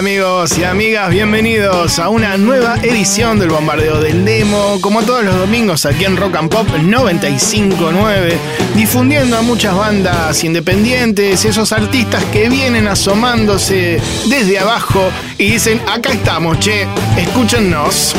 [0.00, 5.36] Amigos y amigas, bienvenidos a una nueva edición del Bombardeo del Demo, como todos los
[5.36, 8.38] domingos aquí en Rock and Pop 959,
[8.76, 15.02] difundiendo a muchas bandas independientes, esos artistas que vienen asomándose desde abajo
[15.36, 16.86] y dicen, acá estamos, che,
[17.18, 18.16] escúchennos.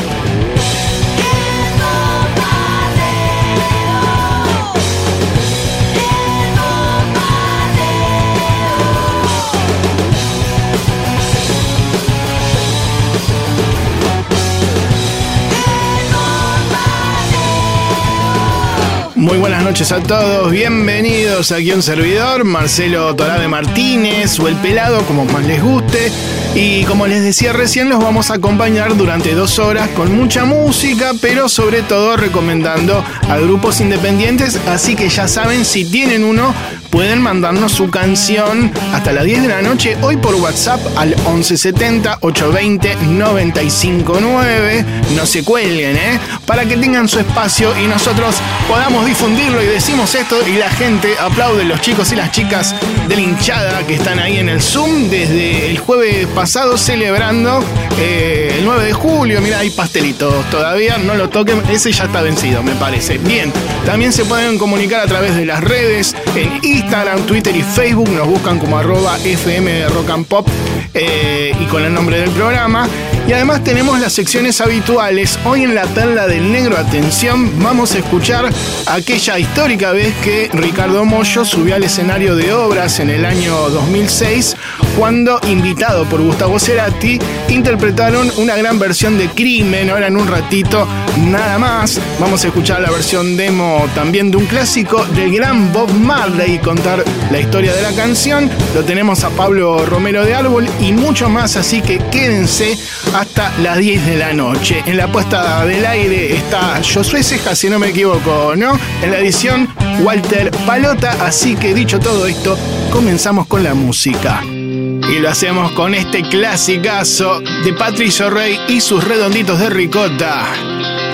[19.22, 24.56] Muy buenas noches a todos, bienvenidos aquí a un servidor, Marcelo Torabe Martínez o El
[24.56, 26.12] Pelado, como más les guste.
[26.56, 31.12] Y como les decía recién, los vamos a acompañar durante dos horas con mucha música,
[31.22, 34.60] pero sobre todo recomendando a grupos independientes.
[34.68, 36.56] Así que ya saben, si tienen uno,
[36.92, 42.18] pueden mandarnos su canción hasta las 10 de la noche hoy por WhatsApp al 1170
[42.22, 44.86] 820 959.
[45.16, 46.20] No se cuelguen, ¿eh?
[46.46, 48.36] Para que tengan su espacio y nosotros
[48.68, 52.76] podamos difundirlo y decimos esto y la gente aplaude los chicos y las chicas
[53.08, 57.64] de la hinchada que están ahí en el Zoom desde el jueves pasado celebrando
[57.98, 59.42] eh, el 9 de julio.
[59.42, 63.18] Mira, hay pastelitos todavía, no lo toquen, ese ya está vencido, me parece.
[63.18, 63.52] Bien,
[63.86, 66.81] también se pueden comunicar a través de las redes en Instagram,
[67.28, 68.10] Twitter y Facebook.
[68.10, 70.48] Nos buscan como arroba FM Rock and Pop
[70.94, 72.88] eh, y con el nombre del programa.
[73.32, 75.40] Y además tenemos las secciones habituales.
[75.46, 78.52] Hoy en la perla del negro, atención, vamos a escuchar
[78.88, 84.58] aquella histórica vez que Ricardo Mollo subió al escenario de obras en el año 2006,
[84.98, 89.90] cuando, invitado por Gustavo Cerati, interpretaron una gran versión de Crimen.
[89.90, 90.86] Ahora en un ratito,
[91.18, 95.90] nada más, vamos a escuchar la versión demo también de un clásico del gran Bob
[95.94, 98.52] Marley contar la historia de la canción.
[98.76, 102.78] Lo tenemos a Pablo Romero de Árbol y mucho más, así que quédense
[103.22, 104.82] hasta las 10 de la noche.
[104.88, 108.80] En la puesta del aire está Josué Ceja, si no me equivoco, ¿no?
[109.04, 109.70] En la edición
[110.02, 112.58] Walter Palota, así que dicho todo esto,
[112.92, 114.42] comenzamos con la música.
[114.44, 120.44] Y lo hacemos con este clasicazo de Patricio Rey y sus redonditos de ricota.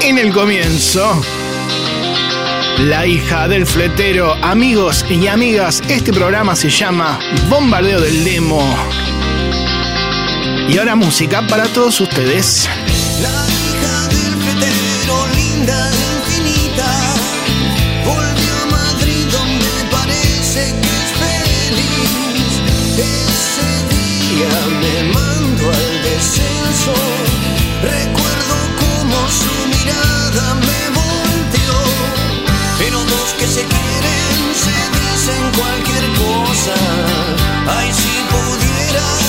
[0.01, 1.21] En el comienzo,
[2.79, 4.33] la hija del fletero.
[4.41, 7.19] Amigos y amigas, este programa se llama
[7.49, 8.63] Bombardeo del Demo.
[10.67, 12.67] Y ahora música para todos ustedes.
[13.21, 15.89] La hija del fletero, linda
[16.19, 16.89] infinita,
[18.03, 22.51] volvió a Madrid donde parece que es feliz.
[22.97, 24.51] Ese día
[24.81, 26.93] me mando al descenso,
[27.81, 31.79] recuerdo cómo su mirada me volteó.
[32.77, 36.75] Pero dos que se quieren se dicen cualquier cosa.
[37.69, 39.26] Ay, si pudiera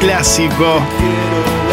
[0.00, 0.80] clásico.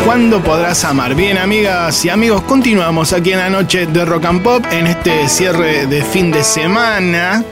[0.05, 1.15] ¿Cuándo podrás amar?
[1.15, 5.27] Bien, amigas y amigos, continuamos aquí en la noche de Rock and Pop en este
[5.27, 7.43] cierre de fin de semana,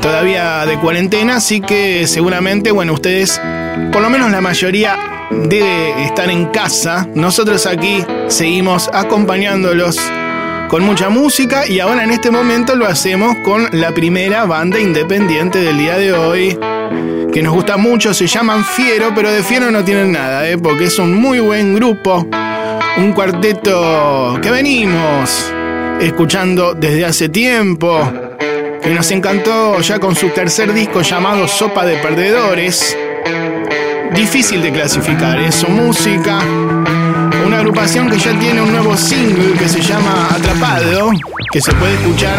[0.00, 3.40] todavía de cuarentena, así que seguramente, bueno, ustedes,
[3.92, 7.08] por lo menos la mayoría, debe estar en casa.
[7.14, 9.98] Nosotros aquí seguimos acompañándolos
[10.68, 15.58] con mucha música y ahora en este momento lo hacemos con la primera banda independiente
[15.58, 16.58] del día de hoy
[17.32, 20.58] que nos gusta mucho, se llaman Fiero, pero de Fiero no tienen nada, ¿eh?
[20.58, 22.26] porque es un muy buen grupo,
[22.96, 25.52] un cuarteto que venimos
[26.00, 28.00] escuchando desde hace tiempo,
[28.82, 32.96] que nos encantó ya con su tercer disco llamado Sopa de Perdedores.
[34.14, 36.40] Difícil de clasificar, es su música.
[37.46, 41.10] Una agrupación que ya tiene un nuevo single que se llama Atrapado,
[41.52, 42.38] que se puede escuchar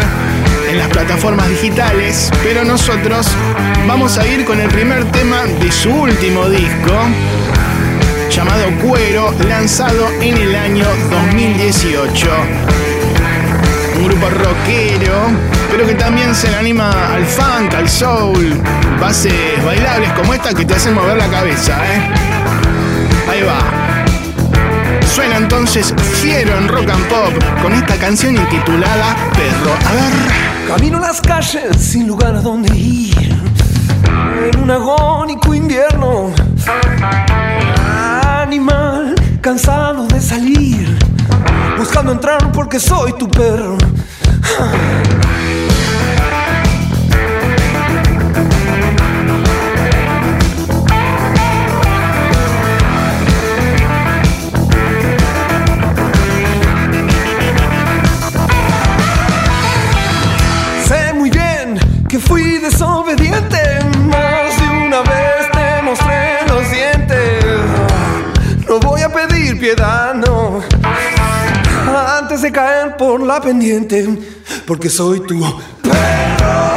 [0.70, 3.26] en las plataformas digitales, pero nosotros
[3.88, 6.92] vamos a ir con el primer tema de su último disco,
[8.30, 12.28] llamado Cuero, lanzado en el año 2018.
[13.96, 15.30] Un grupo rockero,
[15.72, 18.54] pero que también se le anima al funk, al soul,
[19.00, 22.00] bases bailables como esta que te hacen mover la cabeza, ¿eh?
[23.28, 23.89] Ahí va.
[25.14, 29.72] Suena entonces Fiero en Rock and Pop con esta canción intitulada Perro.
[29.88, 30.68] A ver.
[30.68, 33.34] Camino las calles sin lugar a donde ir.
[34.52, 36.30] En un agónico invierno.
[38.22, 40.96] Animal cansado de salir.
[41.76, 43.76] Buscando entrar porque soy tu perro.
[72.50, 74.06] Caer por la pendiente,
[74.66, 75.40] porque soy tu
[75.82, 76.69] perro.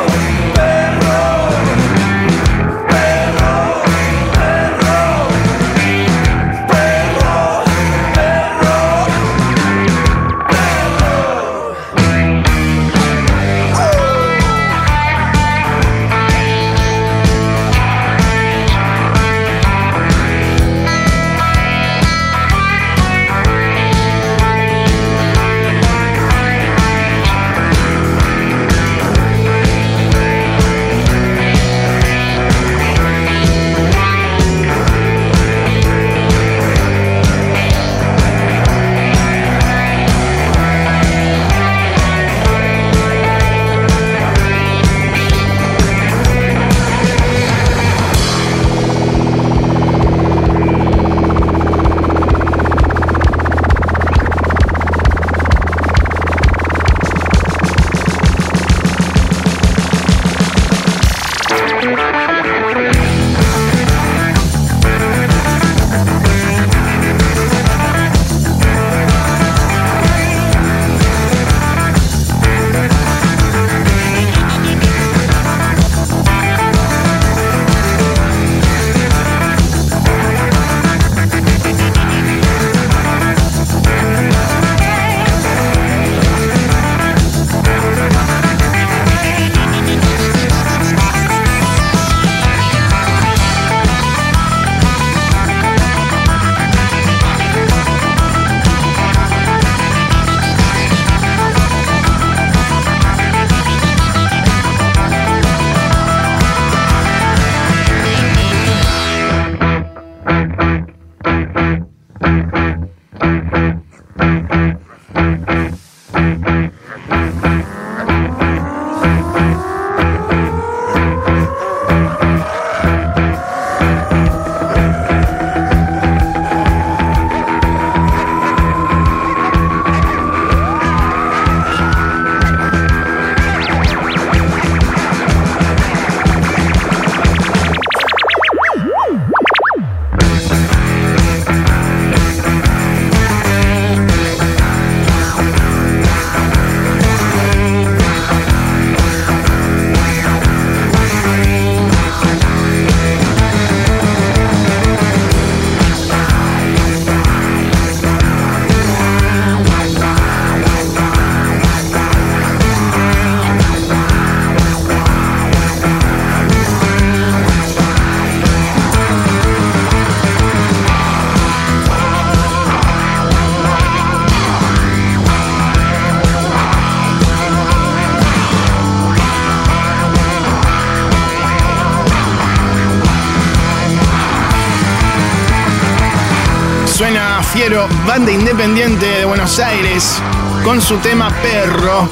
[188.14, 190.22] Banda independiente de Buenos Aires,
[190.64, 192.08] con su tema Perro.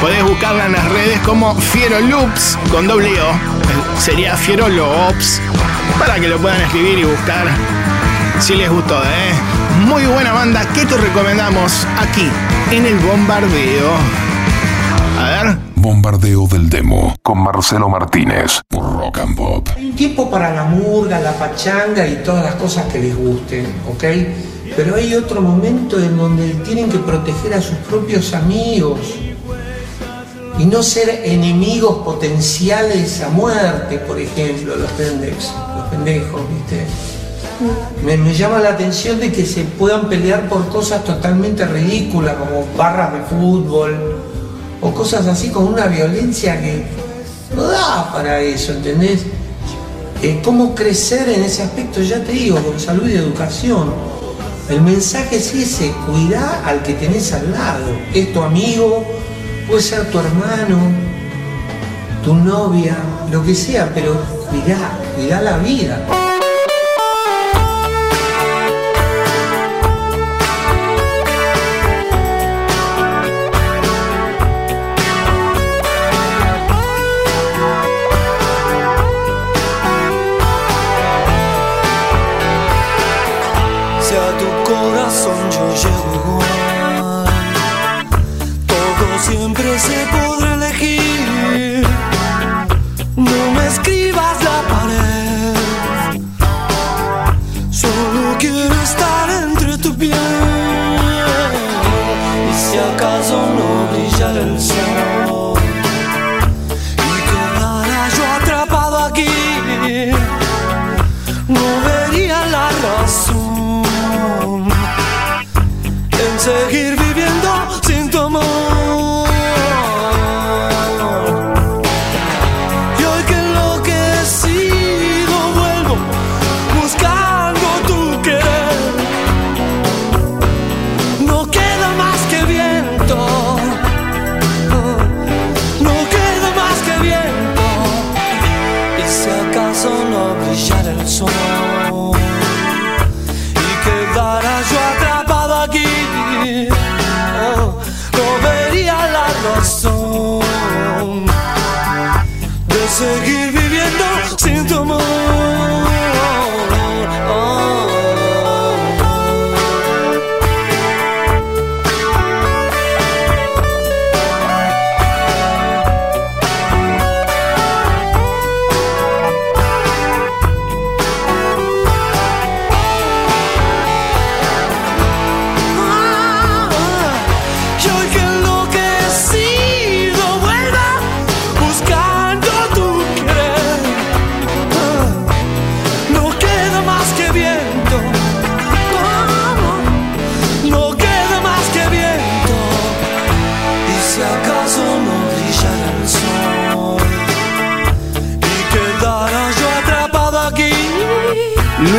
[0.00, 4.00] Podés buscarla en las redes como Fiero Loops con doble O.
[4.00, 5.40] Sería Fiero Loops.
[5.98, 7.48] Para que lo puedan escribir y buscar
[8.38, 9.32] si les gustó, ¿eh?
[9.88, 12.30] Muy buena banda que te recomendamos aquí
[12.70, 13.90] en el bombardeo.
[15.18, 15.58] A ver.
[15.74, 19.68] Bombardeo del Demo con Marcelo Martínez por Rock and Pop.
[19.76, 23.66] Hay un tiempo para la murga, la pachanga y todas las cosas que les gusten,
[23.88, 24.04] ¿ok?
[24.76, 28.98] Pero hay otro momento en donde tienen que proteger a sus propios amigos
[30.58, 36.86] y no ser enemigos potenciales a muerte, por ejemplo, los pendejos, los pendejos, ¿viste?
[38.04, 43.12] Me, llama la atención de que se puedan pelear por cosas totalmente ridículas, como barras
[43.12, 44.16] de fútbol,
[44.80, 46.84] o cosas así con una violencia que
[47.54, 49.22] no da para eso, ¿entendés?
[50.22, 52.00] Eh, ¿Cómo crecer en ese aspecto?
[52.02, 54.17] Ya te digo, con salud y educación.
[54.68, 57.86] El mensaje es ese, cuidá al que tenés al lado.
[58.12, 59.02] Es tu amigo,
[59.66, 60.78] puede ser tu hermano,
[62.22, 62.96] tu novia,
[63.30, 64.20] lo que sea, pero
[64.50, 66.27] cuidá, cuidá la vida.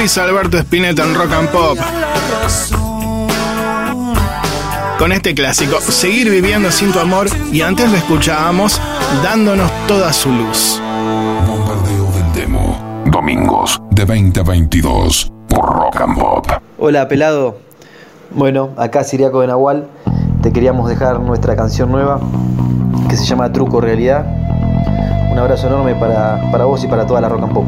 [0.09, 1.77] Luis Alberto Spinetta en Rock and Pop.
[4.97, 8.81] Con este clásico, Seguir viviendo sin tu amor, y antes lo escuchábamos
[9.21, 10.81] dándonos toda su luz.
[11.45, 13.03] Bombardeo del Demo.
[13.05, 16.47] Domingos de 20 a 22 por Rock and Pop.
[16.79, 17.59] Hola pelado,
[18.31, 19.89] bueno, acá Siriaco de Nahual,
[20.41, 22.19] te queríamos dejar nuestra canción nueva
[23.07, 24.25] que se llama Truco Realidad.
[25.31, 27.65] Un abrazo enorme para, para vos y para toda la rock and pop.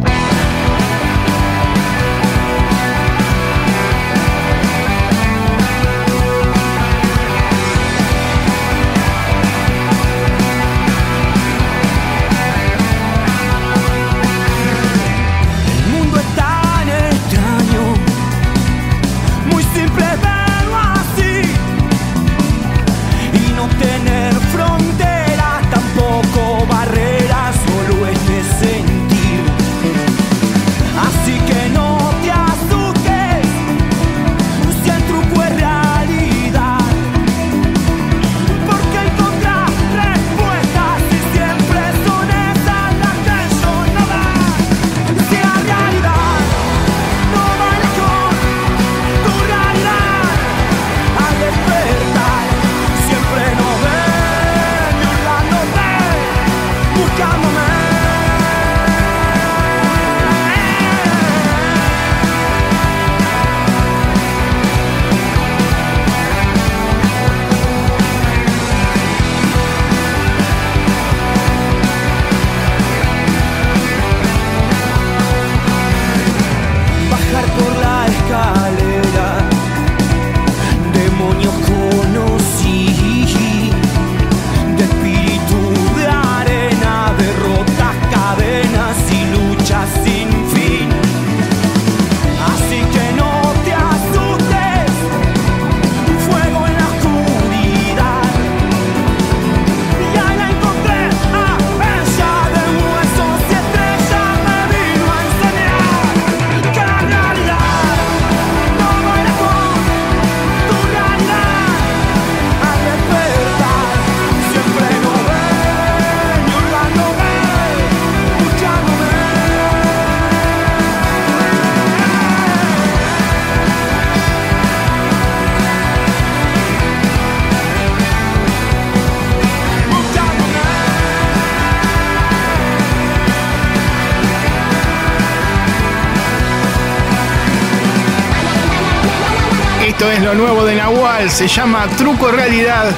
[141.32, 142.92] Se llama Truco Realidad.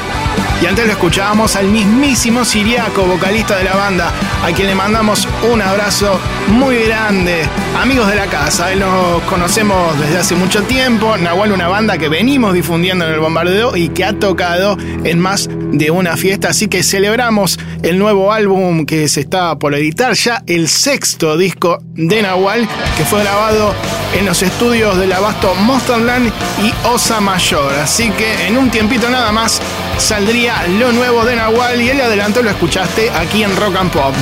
[0.62, 4.12] Y antes lo escuchábamos al mismísimo Siriaco, vocalista de la banda,
[4.44, 7.44] a quien le mandamos un abrazo muy grande.
[7.80, 11.18] Amigos de la casa, él nos conocemos desde hace mucho tiempo.
[11.18, 15.50] Nahual, una banda que venimos difundiendo en el bombardeo y que ha tocado en más
[15.52, 16.50] de una fiesta.
[16.50, 21.80] Así que celebramos el nuevo álbum que se está por editar, ya el sexto disco
[21.94, 22.68] de Nahual,
[22.98, 23.76] que fue grabado
[24.14, 27.74] en los estudios del Abasto Monsterland y Osa Mayor.
[27.76, 29.60] Así que en un tiempito nada más
[29.98, 34.14] saldría lo nuevo de Nahual y el adelanto lo escuchaste aquí en Rock and Pop.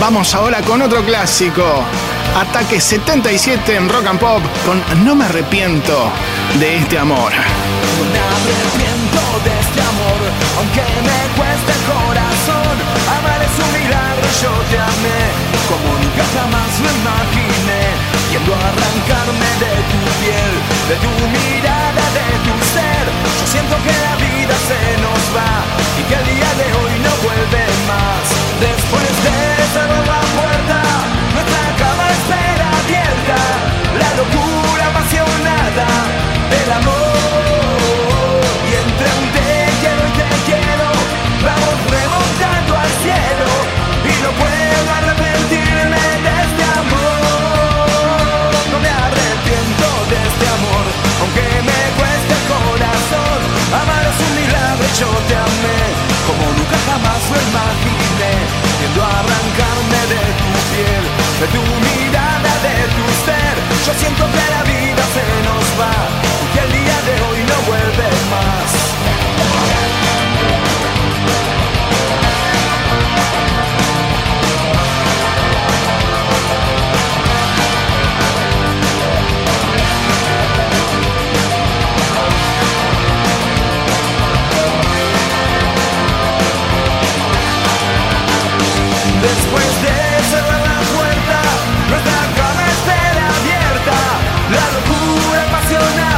[0.00, 1.84] Vamos ahora con otro clásico.
[2.36, 6.10] Ataque 77 en Rock and Pop con No me arrepiento
[6.58, 7.32] de este amor.
[61.42, 63.54] De tu mirada, de tu ser.
[63.84, 64.51] Yo siento que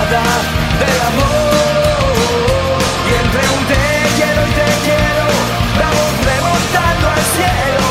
[0.05, 0.23] apasionada
[0.81, 2.79] del amor.
[3.05, 3.85] Y entre un te
[4.17, 5.27] quiero y te quiero,
[5.81, 7.85] vamos remontando al cielo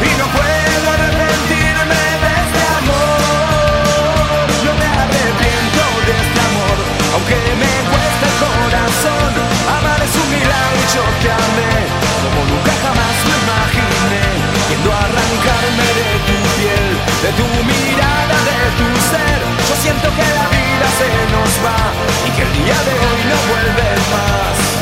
[0.00, 4.44] y no puedo arrepentirme de este amor.
[4.64, 6.76] No me arrepiento de este amor,
[7.14, 9.30] aunque me cuesta el corazón.
[9.78, 11.74] Amar es un milagro y yo te amé,
[12.22, 14.24] como nunca jamás lo imaginé.
[14.68, 16.86] Tiendo a arrancarme de tu piel,
[17.24, 19.57] de tu mirada, de tu ser.
[19.88, 21.78] Siento que la vida se nos va
[22.26, 24.77] y que el día de hoy no vuelve más.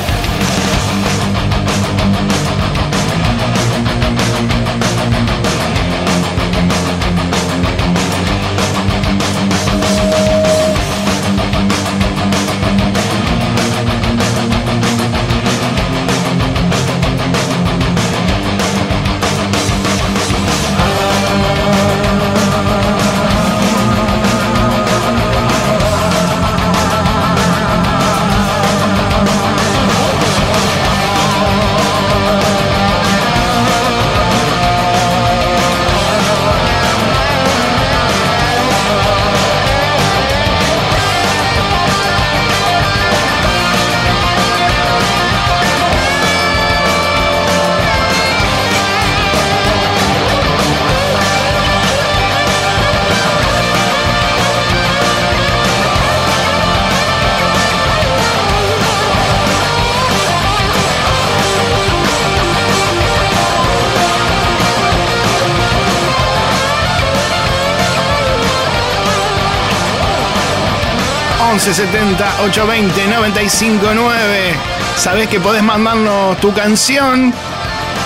[71.67, 74.55] Once 70 820 959.
[74.97, 77.35] Sabés que podés mandarnos tu canción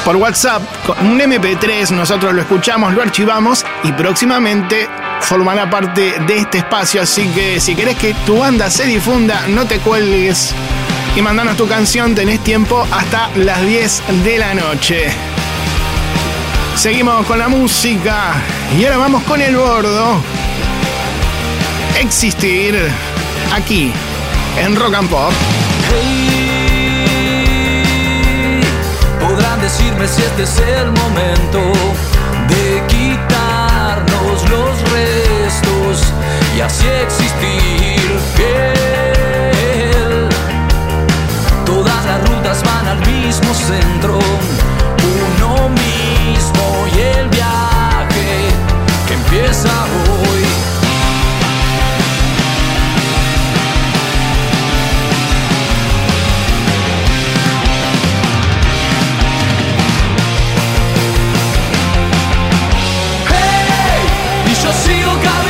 [0.02, 1.90] por WhatsApp con un MP3.
[1.90, 4.88] Nosotros lo escuchamos, lo archivamos y próximamente
[5.20, 7.02] formará parte de este espacio.
[7.02, 10.54] Así que si querés que tu banda se difunda, no te cuelgues
[11.14, 12.14] y mandanos tu canción.
[12.14, 15.10] Tenés tiempo hasta las 10 de la noche.
[16.76, 18.36] Seguimos con la música
[18.78, 20.22] y ahora vamos con el bordo.
[22.00, 22.90] Existir
[23.52, 23.92] aquí
[24.58, 25.32] en Rock and Pop.
[25.88, 27.00] Hey,
[29.20, 31.60] podrán decirme si este es el momento
[32.48, 36.12] de quitarnos los restos
[36.56, 40.28] y así existir fiel.
[41.64, 44.18] Todas las rutas van al mismo centro,
[45.38, 48.50] uno mismo y el viaje
[49.06, 49.70] que empieza
[50.30, 50.39] hoy.
[64.72, 65.49] 年を変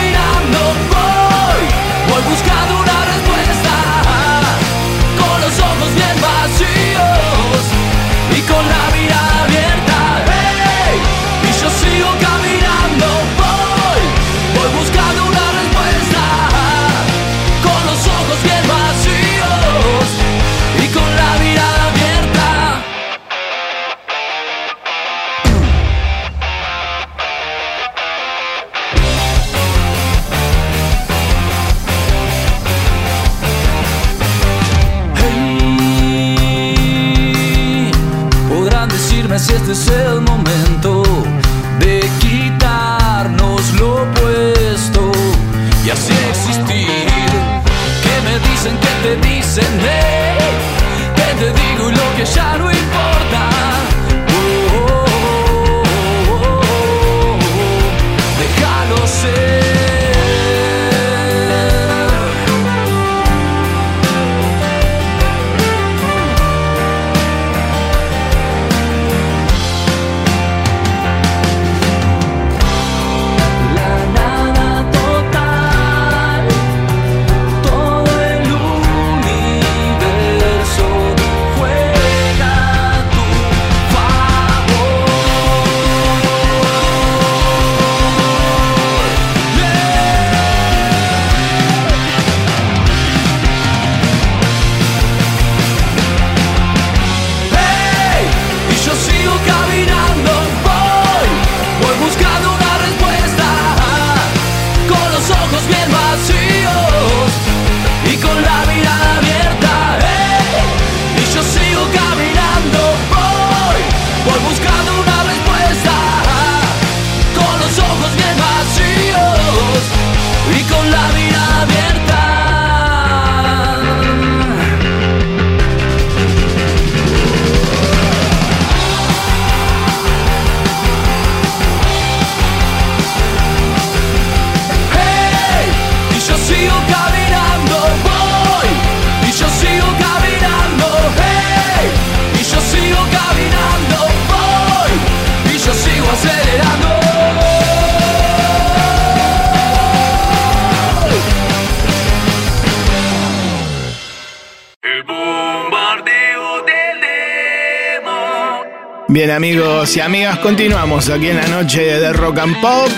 [159.12, 162.88] Bien amigos y amigas, continuamos aquí en la noche de Rock and Pop,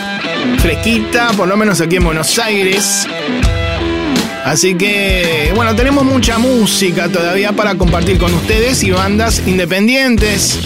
[0.59, 3.09] fresquita, por lo menos aquí en Buenos Aires.
[4.44, 10.61] Así que, bueno, tenemos mucha música todavía para compartir con ustedes y bandas independientes.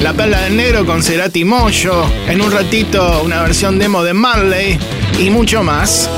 [0.00, 4.78] La Perla del Negro con Cerati Moyo, en un ratito una versión demo de Marley
[5.18, 6.10] y mucho más.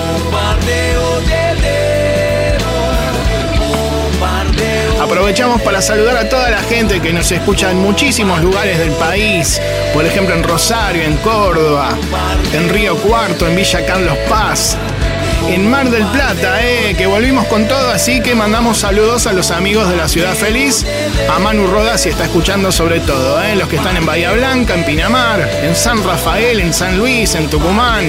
[5.28, 9.60] Aprovechamos para saludar a toda la gente que nos escucha en muchísimos lugares del país,
[9.92, 11.90] por ejemplo en Rosario, en Córdoba,
[12.54, 14.78] en Río Cuarto, en Villa Carlos Paz,
[15.48, 19.50] en Mar del Plata, eh, que volvimos con todo, así que mandamos saludos a los
[19.50, 20.84] amigos de la Ciudad Feliz,
[21.28, 24.74] a Manu Rodas si está escuchando sobre todo, eh, los que están en Bahía Blanca,
[24.74, 28.04] en Pinamar, en San Rafael, en San Luis, en Tucumán,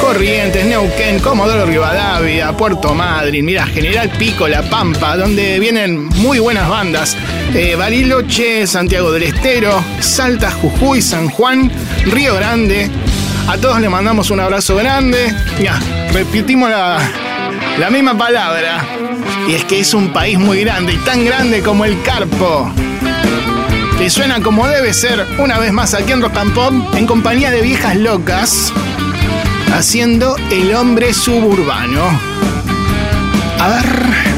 [0.00, 6.68] Corrientes, Neuquén, Comodoro Rivadavia, Puerto Madryn, mira, General Pico, La Pampa, donde vienen muy buenas
[6.68, 7.16] bandas,
[7.54, 11.70] eh, Bariloche, Santiago del Estero, Salta, Jujuy, San Juan,
[12.04, 12.90] Río Grande,
[13.48, 15.34] a todos les mandamos un abrazo grande.
[15.60, 15.78] Ya,
[16.12, 18.84] repetimos la, misma palabra.
[19.48, 22.70] Y es que es un país muy grande y tan grande como el Carpo.
[23.98, 27.50] Que suena como debe ser una vez más aquí en Rock and Pop en compañía
[27.50, 28.72] de viejas locas
[29.72, 32.02] haciendo el hombre suburbano.
[33.60, 34.34] A ver.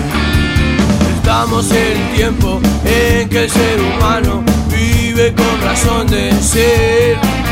[1.16, 7.45] Estamos en el tiempo en que el ser humano vive con razón de ser.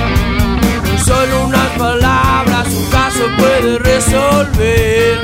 [1.04, 5.18] Solo unas palabras un caso puede resolver.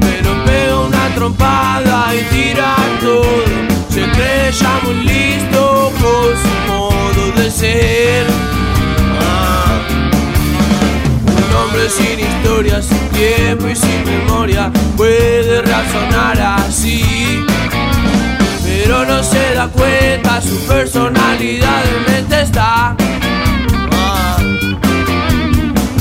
[0.00, 3.22] Pero pega una trompada y tira todo.
[3.90, 8.26] Se cree ya muy listo con su modo de ser.
[9.20, 9.78] Ah.
[11.28, 17.04] Un hombre sin historia, sin tiempo y sin memoria puede razonar así.
[18.98, 22.96] Pero no se da cuenta, su personalidad en mente está.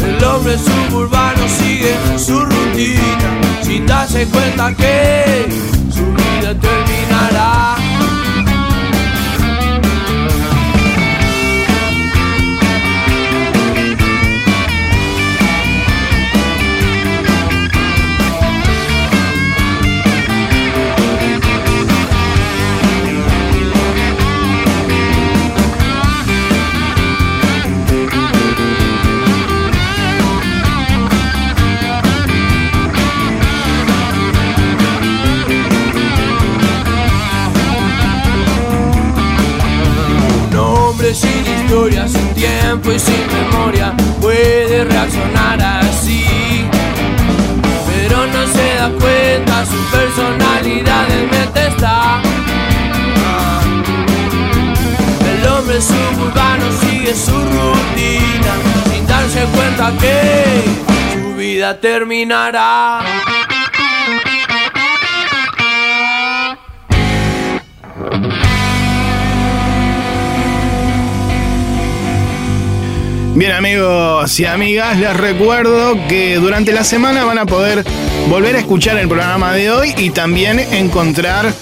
[0.07, 5.45] El hombre suburbano sigue su rutina sin darse cuenta que
[5.93, 7.84] su vida terminará.
[49.91, 52.21] personalidad en mente está.
[55.33, 58.53] El hombre suburbano sigue su rutina
[58.91, 60.63] sin darse cuenta que
[61.13, 63.01] su vida terminará.
[73.35, 77.83] Bien amigos y amigas, les recuerdo que durante la semana van a poder
[78.29, 81.53] volver a escuchar el programa de hoy y también encontrar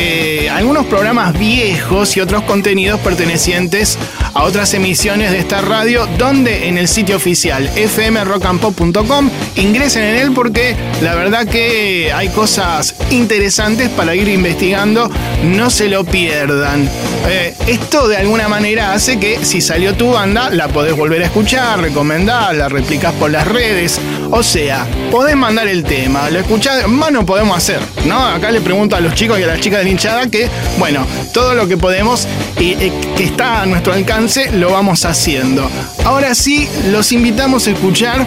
[0.00, 3.98] eh, algunos programas viejos y otros contenidos pertenecientes
[4.32, 10.32] a otras emisiones de esta radio, donde en el sitio oficial fmrockandpop.com ingresen en él
[10.32, 15.10] porque la verdad que hay cosas interesantes para ir investigando,
[15.42, 16.88] no se lo pierdan.
[17.26, 21.26] Eh, esto de alguna manera hace que si salió tu banda, la podés volver a
[21.26, 26.86] escuchar, recomendar, la replicás por las redes, o sea, podés mandar el tema, lo escuchás,
[26.86, 28.24] más no podemos hacer, ¿no?
[28.24, 30.48] Acá le pregunto a los chicos y a las chicas de hinchada que,
[30.78, 32.26] bueno, todo lo que podemos
[32.58, 35.70] y que está a nuestro alcance lo vamos haciendo.
[36.04, 38.26] Ahora sí, los invitamos a escuchar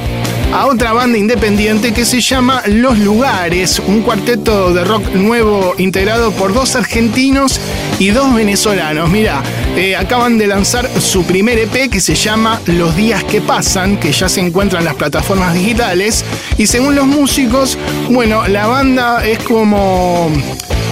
[0.54, 6.32] a otra banda independiente que se llama Los Lugares, un cuarteto de rock nuevo integrado
[6.32, 7.60] por dos argentinos
[8.00, 9.10] y dos venezolanos.
[9.10, 9.41] Mira,
[9.76, 14.12] eh, acaban de lanzar su primer EP que se llama Los días que pasan, que
[14.12, 16.26] ya se encuentra en las plataformas digitales.
[16.58, 17.78] Y según los músicos,
[18.10, 20.30] bueno, la banda es como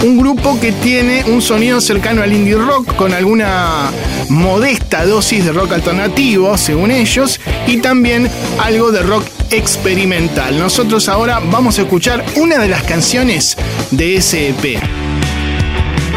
[0.02, 3.90] un grupo que tiene un sonido cercano al indie rock con alguna
[4.28, 10.58] modesta dosis de rock alternativo, según ellos, y también algo de rock experimental.
[10.58, 13.56] Nosotros ahora vamos a escuchar una de las canciones
[13.90, 14.82] de ese EP.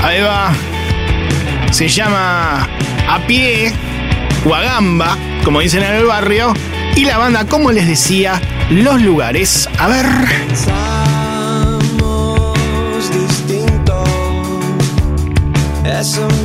[0.04, 0.54] Ahí va.
[1.72, 2.70] Se llama
[3.10, 3.74] A pie
[4.46, 4.54] o
[5.44, 6.54] como dicen en el barrio.
[6.96, 9.68] Y la banda, como les decía, Los Lugares.
[9.80, 10.06] A ver.
[16.04, 16.43] Eso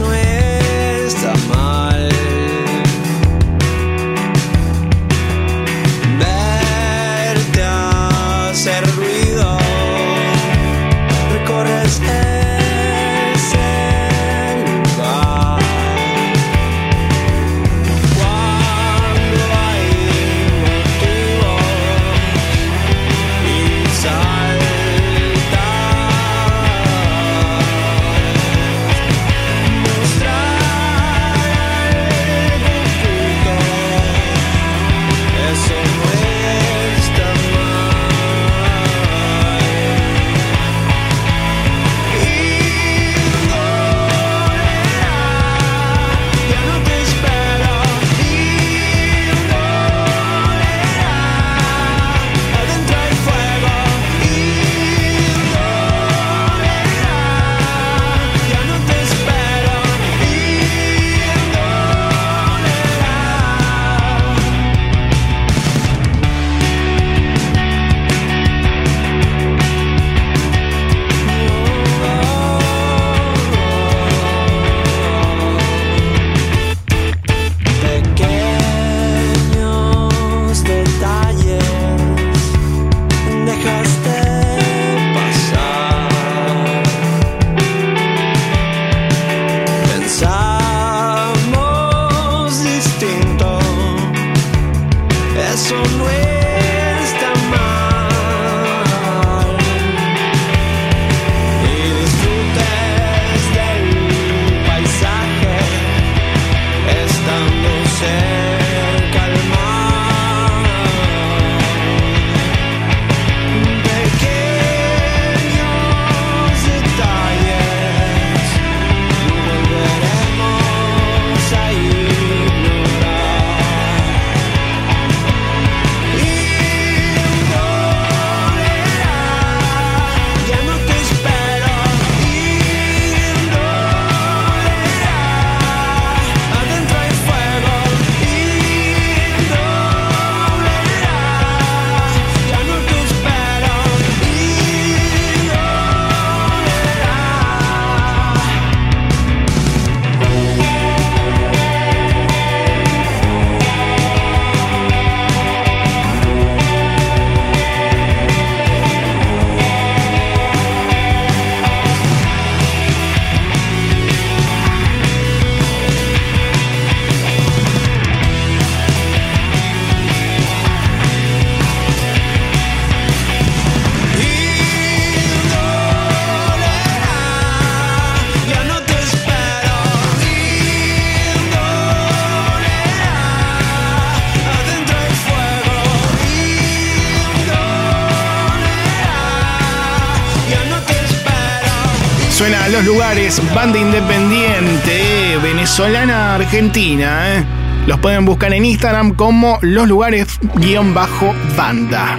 [193.08, 197.38] Lugares, banda independiente, venezolana argentina.
[197.38, 197.44] eh.
[197.86, 202.18] Los pueden buscar en Instagram como Los Lugares-banda.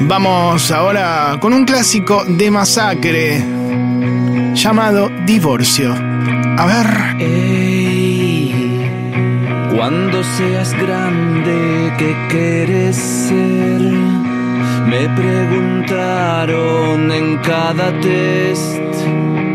[0.00, 3.40] Vamos ahora con un clásico de masacre
[4.52, 5.94] llamado Divorcio.
[5.94, 6.86] A ver.
[9.76, 13.80] Cuando seas grande, ¿qué quieres ser?
[14.88, 18.78] Me preguntaron en cada test,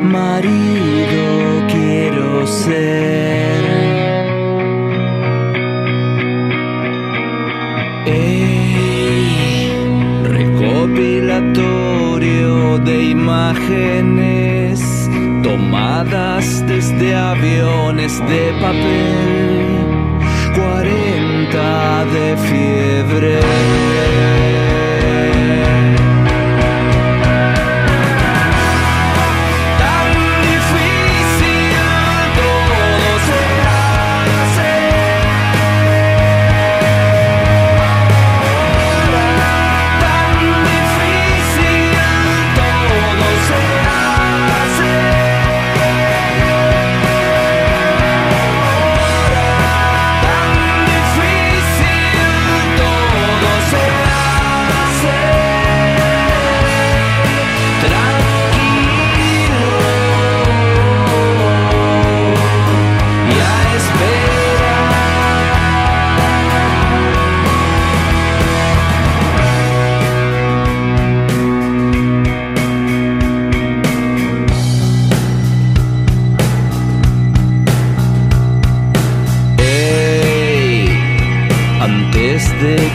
[0.02, 3.62] marido quiero ser.
[8.06, 9.72] Ey,
[10.24, 14.82] recopilatorio de imágenes
[15.44, 19.72] tomadas desde aviones de papel.
[20.56, 23.40] 40 de fiebre.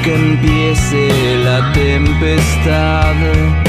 [0.07, 3.66] Que empiece la tempestad,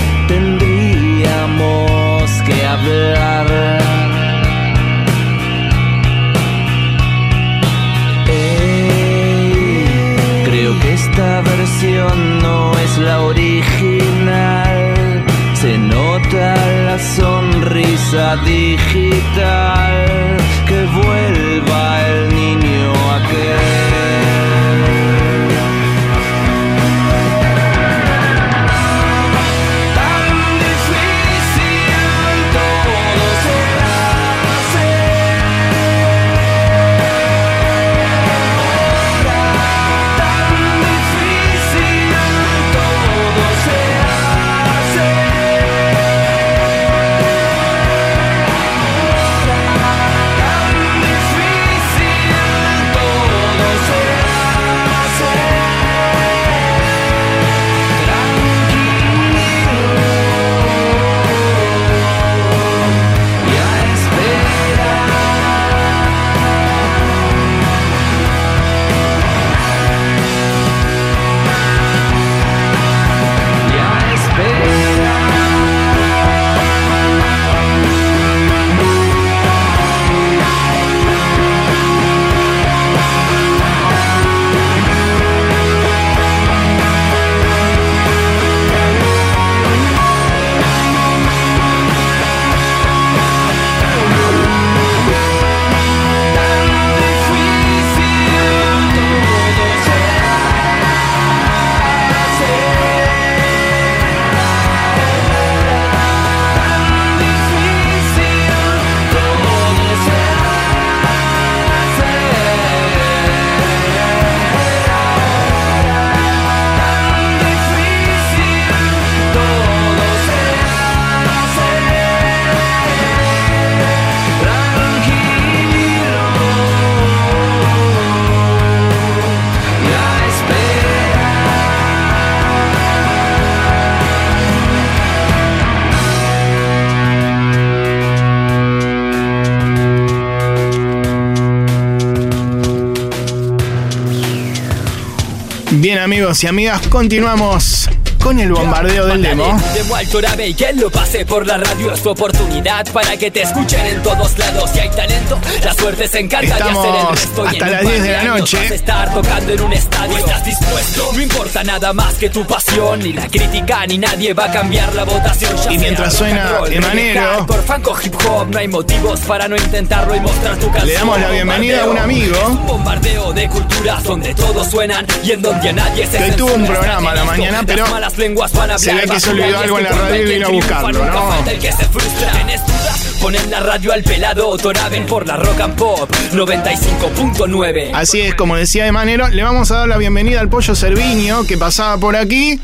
[146.37, 147.89] amigos y amigas, continuamos
[148.21, 149.59] con el bombardeo del demo.
[149.73, 153.31] Demo al Torabe y que lo pase por la radio Es tu oportunidad para que
[153.31, 157.01] te escuchen en todos lados Si hay talento, la suerte se encarga Estamos de hacer
[157.01, 158.57] el resto Y hasta en las un par 10 de la noche.
[158.57, 161.09] Vas a estar tocando en un estadio ¿Estás dispuesto?
[161.13, 164.93] No importa nada más que tu pasión Ni la crítica ni nadie va a cambiar
[164.95, 167.19] la votación Ya Y mientras suena roll, Emanero.
[167.21, 170.67] reggae, hardcore, funk o hip hop No hay motivos para no intentarlo y mostrar tu
[170.67, 172.37] canción Le damos la bienvenida a un amigo.
[172.47, 176.53] Un bombardeo de culturas donde todos suenan Y en donde a nadie se Que tuvo
[176.53, 178.79] un programa a la mañana, pero Las lenguas van a hablar.
[178.79, 181.45] Se ve que se olvidó algo en la radio y vino a buscarlo, ¿no?
[181.45, 182.31] el que se frustra.
[182.31, 183.17] ¿Tienes dudas?
[183.21, 187.91] Ponen la radio al pelado, Toraben por la rock and pop 95.9.
[187.93, 191.43] Así es, como decía de Manero, le vamos a dar la bienvenida al Pollo Cerviño
[191.43, 192.61] que pasaba por aquí.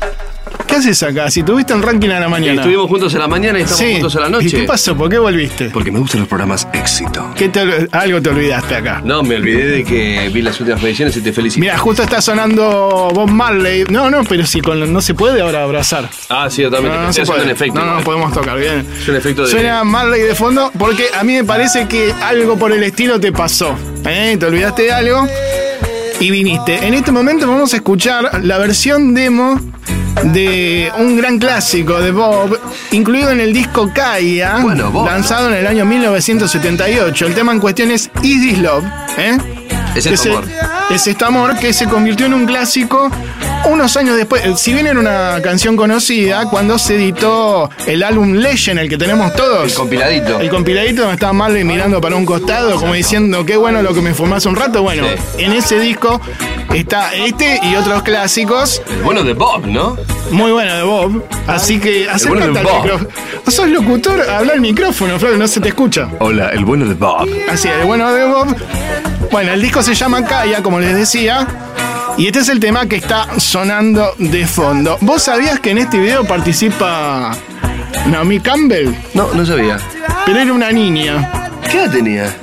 [0.74, 1.30] ¿Qué haces acá?
[1.30, 2.62] Si tuviste un ranking a la mañana.
[2.62, 3.92] Estuvimos juntos en la mañana y estamos Sí.
[3.92, 4.50] juntos en la ¿Y noche.
[4.50, 4.96] qué pasó?
[4.96, 5.70] ¿Por qué volviste?
[5.70, 7.30] Porque me gustan los programas éxito.
[7.36, 9.00] ¿Qué te algo te olvidaste acá.
[9.04, 11.60] No, me olvidé de que vi las últimas ediciones y te felicito.
[11.60, 13.84] Mira, justo está sonando Bob Marley.
[13.88, 16.10] No, no, pero si con, no se puede ahora abrazar.
[16.28, 16.98] Ah, sí, totalmente.
[16.98, 17.44] No, no se puede.
[17.44, 17.78] un efecto.
[17.78, 18.84] No, no, podemos tocar bien.
[19.00, 19.52] Es un efecto de.
[19.52, 23.30] Suena Marley de fondo porque a mí me parece que algo por el estilo te
[23.30, 23.76] pasó.
[24.06, 24.36] ¿eh?
[24.40, 25.24] Te olvidaste de algo
[26.18, 26.84] y viniste.
[26.84, 29.60] En este momento vamos a escuchar la versión demo
[30.22, 32.58] de un gran clásico de Bob,
[32.92, 37.26] incluido en el disco Kaya, Bueno, lanzado en el año 1978.
[37.26, 38.84] El tema en cuestión es This Love,
[39.18, 39.38] ¿eh?
[39.94, 40.44] Es el amor.
[40.90, 43.10] Es este amor que se convirtió en un clásico
[43.66, 44.44] unos años después.
[44.44, 48.96] Eh, Si bien era una canción conocida, cuando se editó el álbum Legend, el que
[48.98, 49.64] tenemos todos.
[49.70, 50.38] El compiladito.
[50.40, 54.02] El compiladito donde estaba Marley mirando para un costado, como diciendo, qué bueno lo que
[54.02, 54.82] me fumás un rato.
[54.82, 55.04] Bueno,
[55.36, 55.44] Sí.
[55.44, 56.20] en ese disco
[56.74, 58.82] está este y otros clásicos.
[58.90, 59.96] El bueno de Bob, ¿no?
[60.30, 61.24] Muy bueno de Bob.
[61.46, 63.08] Así que acércate bueno al micrófono.
[63.48, 66.08] Sos locutor, habla al micrófono, Flavio, no se te escucha.
[66.20, 67.28] Hola, el bueno de Bob.
[67.50, 68.54] Así es, el bueno de Bob.
[69.30, 71.46] Bueno, el disco se llama Kaya, como les decía.
[72.16, 74.96] Y este es el tema que está sonando de fondo.
[75.00, 77.32] ¿Vos sabías que en este video participa
[78.06, 78.94] Naomi Campbell?
[79.14, 79.78] No, no sabía.
[80.26, 82.36] Pero era una niña, ¿Qué edad tenía?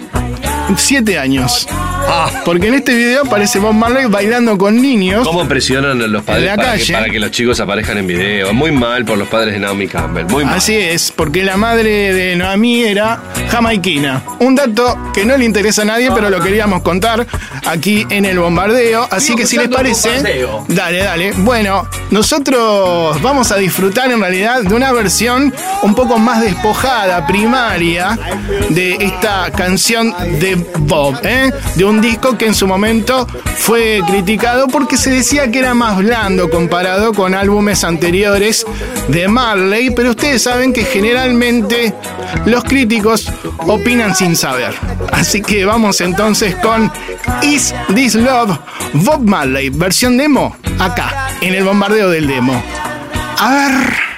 [0.78, 1.68] siete años.
[2.08, 5.28] Ah, Porque en este video aparece Bob Marley bailando con niños.
[5.28, 6.94] ¿Cómo presionan a los padres la para que, calle.
[6.94, 8.54] para que los chicos aparezcan en video?
[8.54, 10.26] Muy mal por los padres de Naomi Campbell.
[10.26, 10.56] Muy mal.
[10.56, 14.24] Así es, porque la madre de Noamí era jamaiquina.
[14.40, 17.26] Un dato que no le interesa a nadie, pero lo queríamos contar
[17.66, 19.08] aquí en el bombardeo.
[19.10, 21.32] Así que si les parece, dale, dale.
[21.38, 28.18] Bueno, nosotros vamos a disfrutar en realidad de una versión un poco más despojada, primaria,
[28.70, 31.52] de esta canción de Bob, ¿eh?
[31.76, 33.28] de un disco que en su momento
[33.58, 38.66] fue criticado porque se decía que era más blando comparado con álbumes anteriores
[39.10, 41.94] de Marley, pero ustedes saben que generalmente
[42.46, 44.74] los críticos opinan sin saber.
[45.12, 46.90] Así que vamos entonces con
[47.42, 48.58] Is This Love
[48.94, 52.64] Bob Marley, versión demo, acá, en el bombardeo del demo.
[53.38, 54.11] A ver.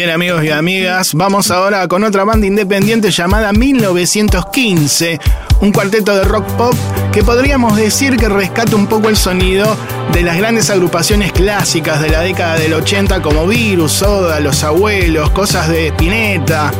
[0.00, 5.20] Bien amigos y amigas, vamos ahora con otra banda independiente llamada 1915,
[5.60, 6.74] un cuarteto de rock pop
[7.12, 9.76] que podríamos decir que rescata un poco el sonido
[10.14, 15.28] de las grandes agrupaciones clásicas de la década del 80 como Virus, Soda, Los Abuelos,
[15.32, 16.72] cosas de Spinetta,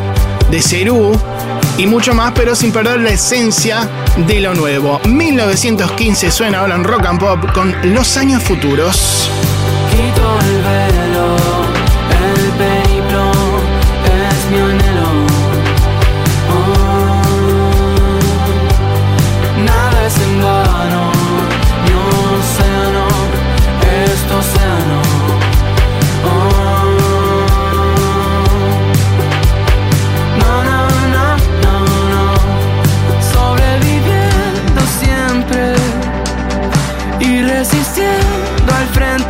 [0.51, 1.13] de Cerú
[1.77, 4.99] y mucho más, pero sin perder la esencia de lo nuevo.
[5.05, 9.31] 1915 suena ahora en rock and pop con Los años futuros.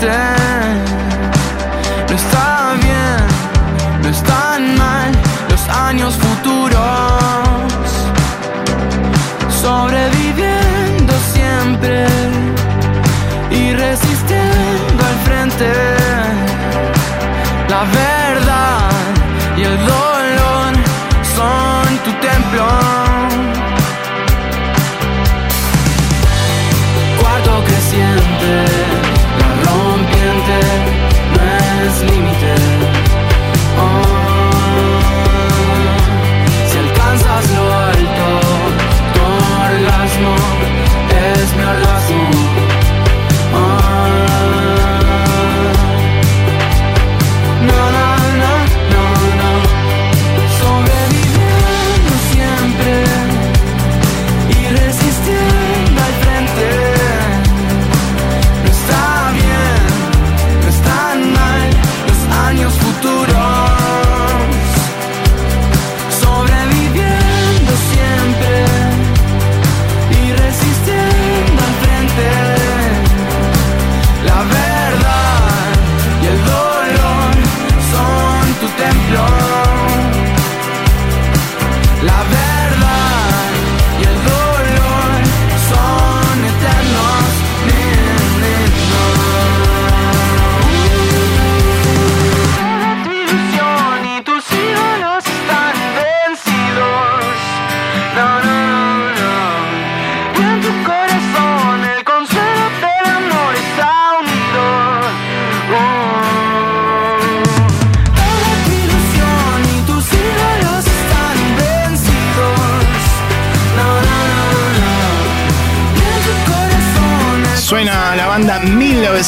[0.01, 0.30] distance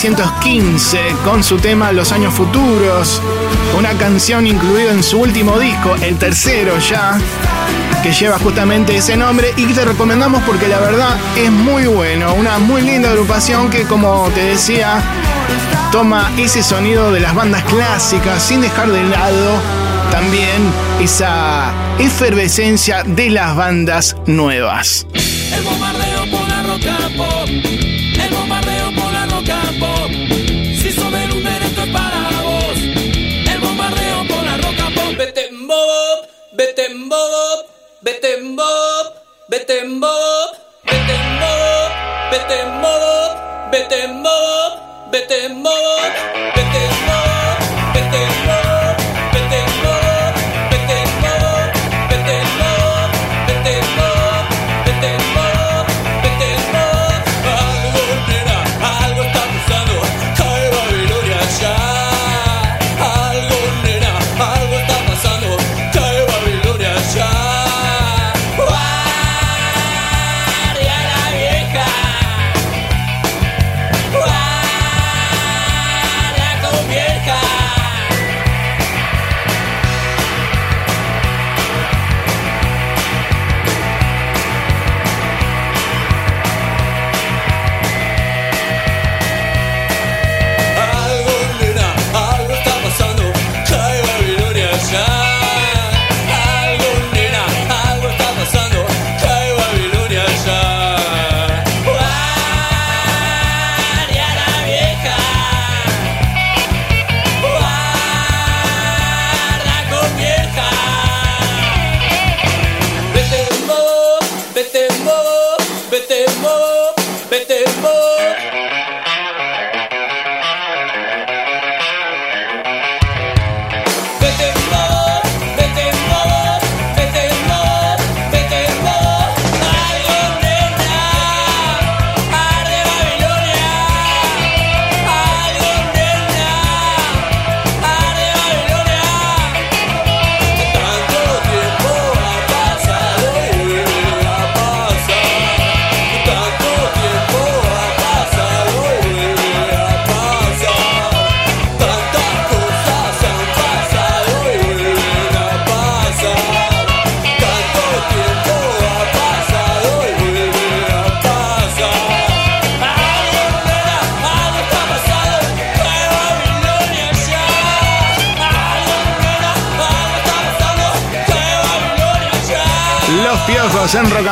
[0.02, 3.22] 1915 con su tema Los años futuros,
[3.78, 7.20] una canción incluida en su último disco, el tercero ya,
[8.02, 12.58] que lleva justamente ese nombre y te recomendamos porque la verdad es muy bueno, una
[12.58, 15.00] muy linda agrupación que como te decía,
[15.92, 19.60] toma ese sonido de las bandas clásicas sin dejar de lado
[20.10, 25.06] también esa efervescencia de las bandas nuevas.
[25.14, 27.91] El bombardeo por la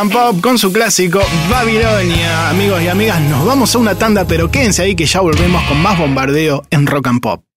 [0.01, 1.20] and Pop con su clásico
[1.51, 2.48] Babilonia.
[2.48, 5.80] Amigos y amigas, nos vamos a una tanda, pero quédense ahí que ya volvemos con
[5.82, 7.49] más bombardeo en Rock and Pop.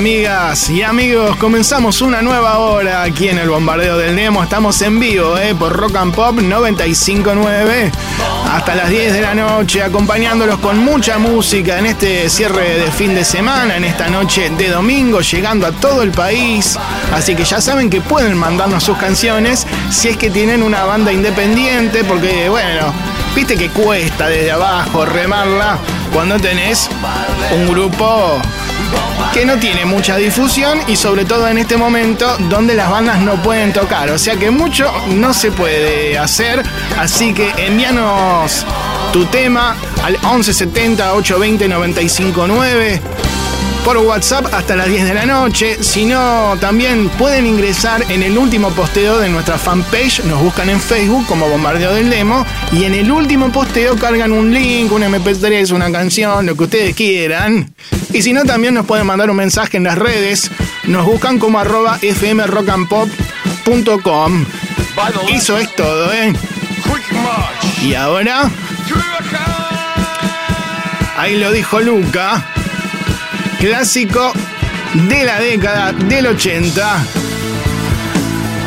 [0.00, 4.42] Amigas y amigos, comenzamos una nueva hora aquí en el Bombardeo del Nemo.
[4.42, 7.92] Estamos en vivo eh, por Rock and Pop 959
[8.50, 13.14] hasta las 10 de la noche, acompañándolos con mucha música en este cierre de fin
[13.14, 16.78] de semana, en esta noche de domingo, llegando a todo el país.
[17.12, 21.12] Así que ya saben que pueden mandarnos sus canciones si es que tienen una banda
[21.12, 22.94] independiente, porque bueno,
[23.36, 25.76] viste que cuesta desde abajo remarla
[26.10, 26.88] cuando tenés
[27.54, 28.40] un grupo
[29.32, 33.40] que no tiene mucha difusión y sobre todo en este momento donde las bandas no
[33.42, 34.10] pueden tocar.
[34.10, 36.62] O sea que mucho no se puede hacer.
[36.98, 38.64] Así que envíanos
[39.12, 43.00] tu tema al 1170 820 959
[43.84, 45.82] por WhatsApp hasta las 10 de la noche.
[45.82, 50.24] Si no, también pueden ingresar en el último posteo de nuestra fanpage.
[50.24, 52.44] Nos buscan en Facebook como Bombardeo del Demo.
[52.72, 56.94] Y en el último posteo cargan un link, un MP3, una canción, lo que ustedes
[56.94, 57.72] quieran.
[58.12, 60.50] Y si no, también nos pueden mandar un mensaje en las redes.
[60.84, 64.46] Nos buscan como arroba fmrockandpop.com.
[65.32, 66.32] Eso es todo, ¿eh?
[67.82, 68.50] Y ahora...
[71.16, 72.44] Ahí lo dijo Luca
[73.60, 74.32] clásico
[74.94, 77.04] de la década del 80.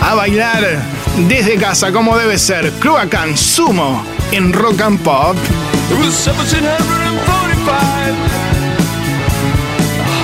[0.02, 0.84] A bailar
[1.28, 2.72] desde casa como debe ser.
[2.74, 5.36] Cloacan Sumo en Rock and Pop.
[5.90, 8.53] It was 1745.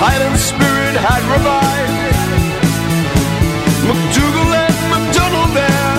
[0.02, 2.00] Highland spirit had revived.
[3.88, 5.96] McDougal and McDonald there.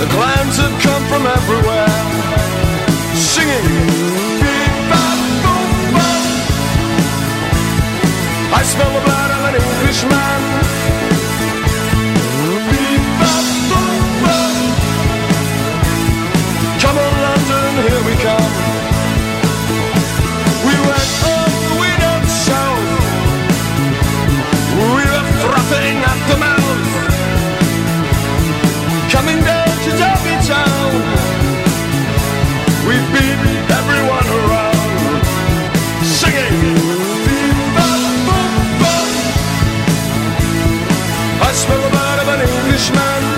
[0.00, 1.96] The clans had come from everywhere,
[3.16, 4.12] singing.
[8.54, 10.61] I smell the blood of an Englishman.
[29.12, 30.36] Coming down to Derby.
[32.88, 35.22] We beat everyone around.
[36.02, 36.56] Singing.
[37.76, 39.08] "Bebop, boom.
[41.46, 43.31] I smell the blood of an Englishman.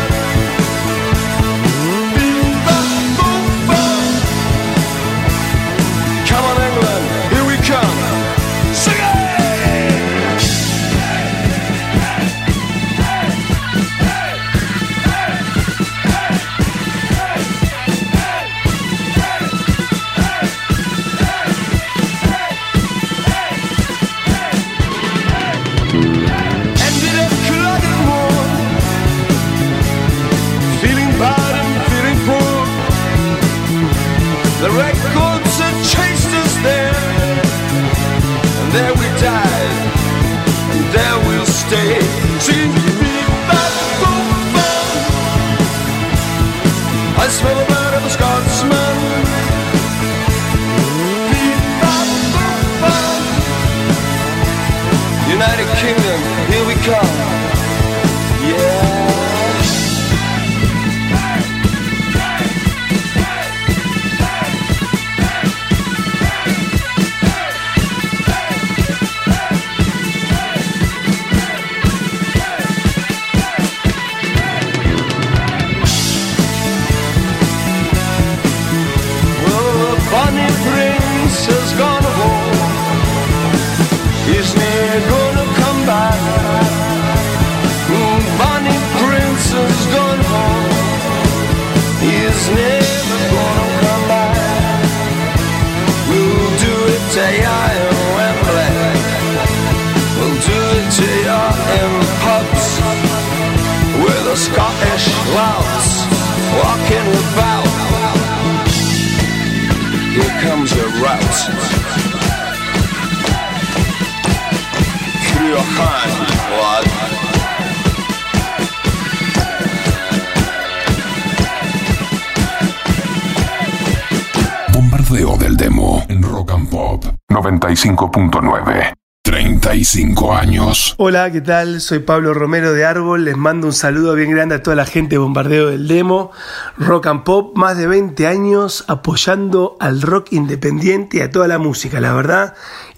[127.85, 128.95] 95.9.
[129.23, 130.95] 35 años.
[130.97, 131.83] Hola, ¿qué tal?
[131.83, 133.25] Soy Pablo Romero de Árbol.
[133.25, 136.31] Les mando un saludo bien grande a toda la gente de Bombardeo del Demo.
[136.79, 141.59] Rock and Pop, más de 20 años apoyando al rock independiente y a toda la
[141.59, 142.55] música, la verdad,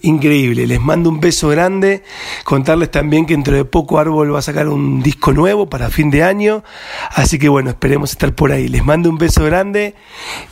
[0.06, 0.66] increíble.
[0.66, 2.02] Les mando un beso grande.
[2.44, 6.10] Contarles también que dentro de poco Árbol va a sacar un disco nuevo para fin
[6.10, 6.64] de año.
[7.10, 8.68] Así que bueno, esperemos estar por ahí.
[8.68, 9.94] Les mando un beso grande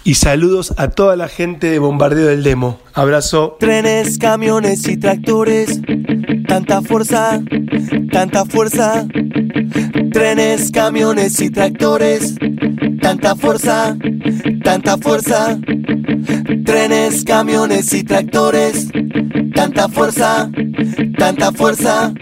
[0.04, 2.78] y saludos a toda la gente de Bombardeo del Demo.
[2.92, 3.56] Abrazo.
[3.58, 5.80] Trenes, camiones y tractores,
[6.46, 7.40] tanta fuerza,
[8.12, 9.06] tanta fuerza.
[10.12, 12.36] Trenes, camiones y tractores,
[13.02, 13.96] tanta fuerza,
[14.62, 15.58] tanta fuerza.
[16.64, 18.88] Trenes, camiones y tractores,
[19.52, 20.50] tanta fuerza,
[21.18, 22.12] tanta fuerza.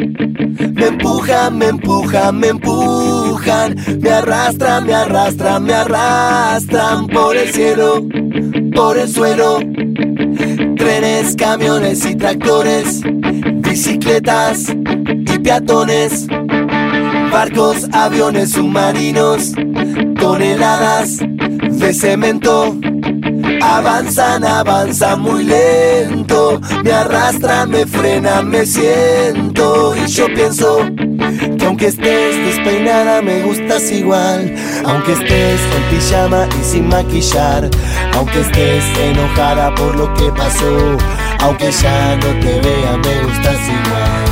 [0.75, 8.07] Me empujan, me empujan, me empujan, me arrastran, me arrastran, me arrastran por el cielo,
[8.75, 9.59] por el suelo.
[10.77, 13.03] Trenes, camiones y tractores,
[13.61, 16.27] bicicletas y peatones,
[17.31, 19.53] barcos, aviones, submarinos,
[20.19, 22.77] toneladas de cemento.
[23.63, 29.95] Avanzan, avanzan muy lento, me arrastran, me frenan, me siento.
[29.97, 30.79] Y yo pienso
[31.59, 34.53] que aunque estés despeinada me gustas igual,
[34.85, 37.71] aunque estés en pijama y sin maquillar,
[38.15, 40.97] aunque estés enojada por lo que pasó,
[41.39, 44.32] aunque ya no te vea me gustas igual.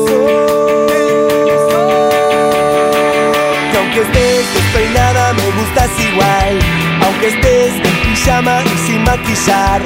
[6.19, 9.81] Aunque estés en pijama y sin maquillar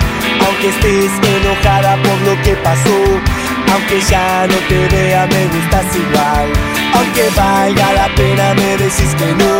[0.45, 3.21] Aunque estés enojada por lo que pasó
[3.71, 6.49] Aunque ya no te vea me gustas igual.
[6.95, 9.53] Aunque valga la pena me decís que no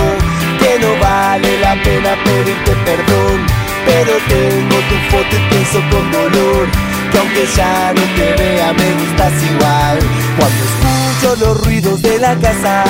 [0.57, 3.45] Que no vale la pena pedirte perdón.
[3.86, 6.68] Pero tengo tu foto y pienso con dolor
[7.11, 9.99] Que aunque ya no te vea me gustas igual.
[10.39, 12.84] Cuando escucho los ruidos de la casa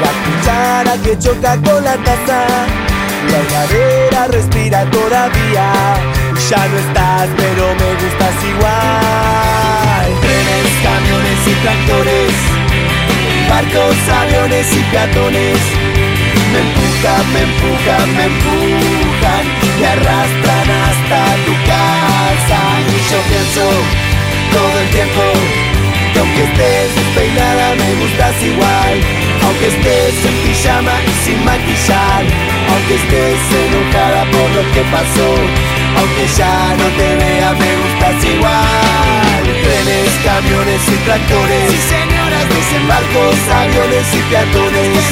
[0.00, 2.91] la cuchara que choca con la taza
[3.30, 5.72] La heladera respira todavía.
[6.48, 10.06] Ya no estás pero me gustas igual.
[10.22, 12.34] Trenes, camiones y tractores.
[13.48, 15.60] Barcos, aviones y peatones.
[16.52, 19.44] Me empujan, me empujan, me empujan.
[19.80, 22.60] Me arrastran hasta tu casa.
[22.88, 23.64] Y yo pienso
[24.52, 25.71] todo el tiempo
[26.12, 28.94] que aunque estés despeinada me gustas igual.
[29.44, 32.22] Aunque estés en pijama y sin maquillar.
[32.70, 35.30] Aunque estés enojada por lo que pasó.
[35.98, 39.42] Aunque ya no te vea me gustas igual.
[39.62, 41.72] Trenes, camiones y tractores.
[41.72, 45.04] Y señoras dicen barcos, aviones y peatones.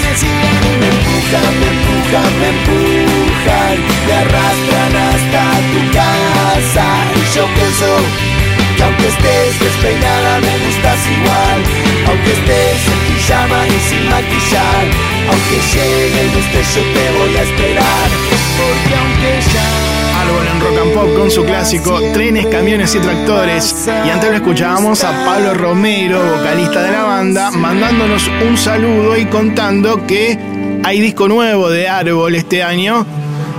[0.80, 3.76] Me empujan, me empujan, me empujan.
[4.06, 5.42] Me arrastran hasta
[5.72, 6.86] tu casa.
[7.16, 8.39] Y yo pienso
[8.80, 11.60] Y aunque estés despeinada me gustas igual
[12.08, 14.84] Aunque estés en pijama y sin maquillar
[15.28, 18.08] Aunque llegue el destello te voy a esperar
[18.56, 23.86] Porque aunque ya Árbol en rock and pop con su clásico Trenes, camiones y tractores.
[23.86, 29.26] Y antes lo escuchábamos a Pablo Romero, vocalista de la banda, mandándonos un saludo y
[29.26, 30.38] contando que
[30.84, 33.06] hay disco nuevo de Árbol este año.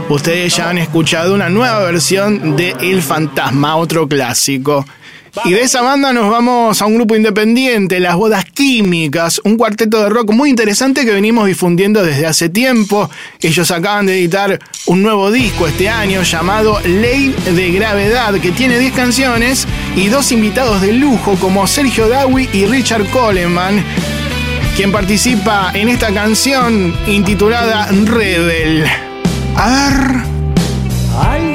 [0.10, 4.86] Ustedes ya han escuchado una nueva versión de El Fantasma, otro clásico.
[5.46, 10.04] Y de esa banda nos vamos a un grupo independiente, Las Bodas Químicas, un cuarteto
[10.04, 13.10] de rock muy interesante que venimos difundiendo desde hace tiempo.
[13.40, 18.78] Ellos acaban de editar un nuevo disco este año llamado Ley de Gravedad, que tiene
[18.78, 23.84] 10 canciones y dos invitados de lujo como Sergio Dawi y Richard Coleman,
[24.76, 28.86] quien participa en esta canción intitulada Rebel.
[29.56, 31.51] A ver.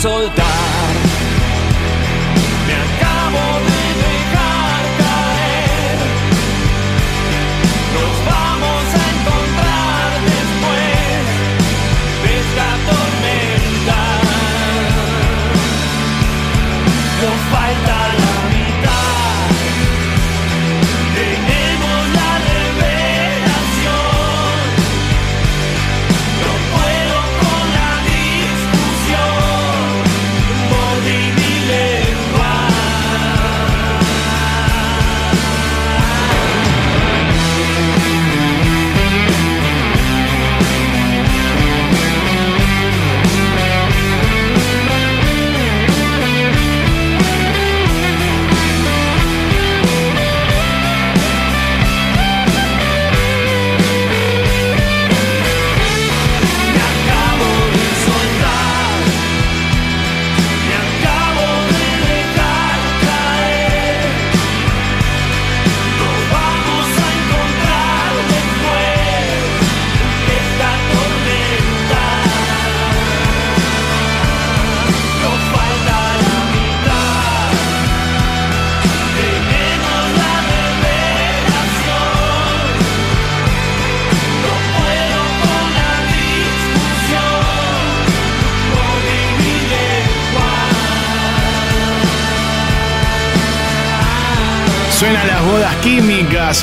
[0.00, 0.79] soldado.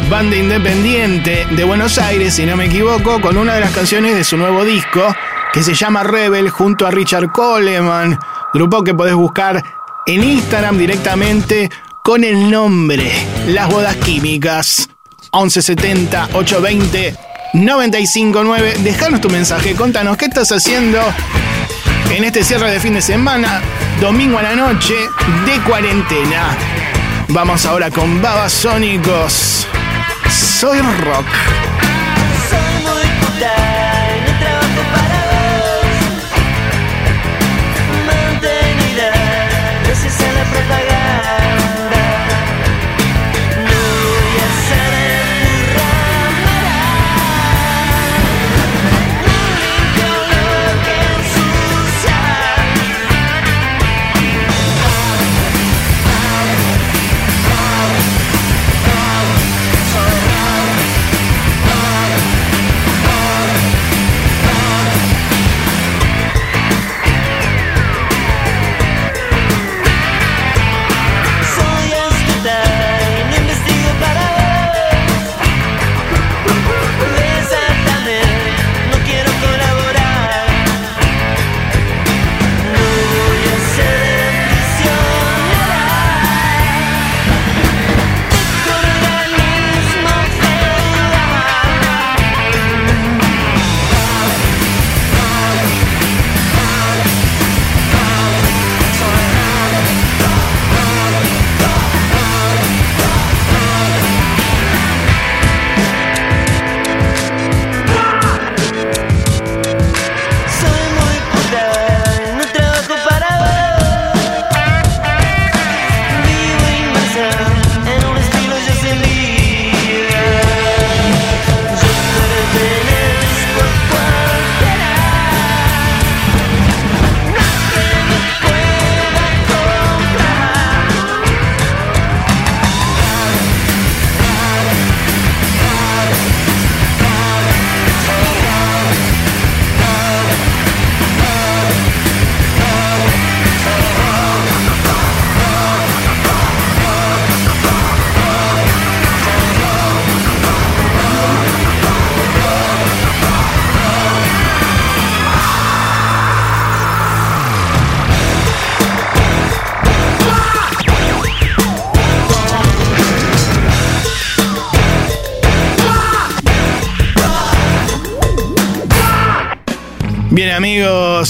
[0.10, 4.24] Banda independiente de Buenos Aires, si no me equivoco, con una de las canciones de
[4.24, 5.16] su nuevo disco,
[5.54, 8.18] que se llama Rebel, junto a Richard Coleman,
[8.54, 9.64] grupo que podés buscar
[10.06, 11.70] en Instagram directamente
[12.04, 13.12] con el nombre
[13.48, 14.90] Las Bodas Químicas.
[15.34, 17.16] 1170 820
[17.54, 18.76] 959.
[18.80, 21.00] Dejanos tu mensaje, contanos qué estás haciendo
[22.10, 23.62] en este cierre de fin de semana,
[24.00, 24.96] domingo a la noche
[25.46, 26.58] de cuarentena.
[27.30, 29.68] Vamos ahora con Babasónicos.
[30.60, 31.67] Soy rock.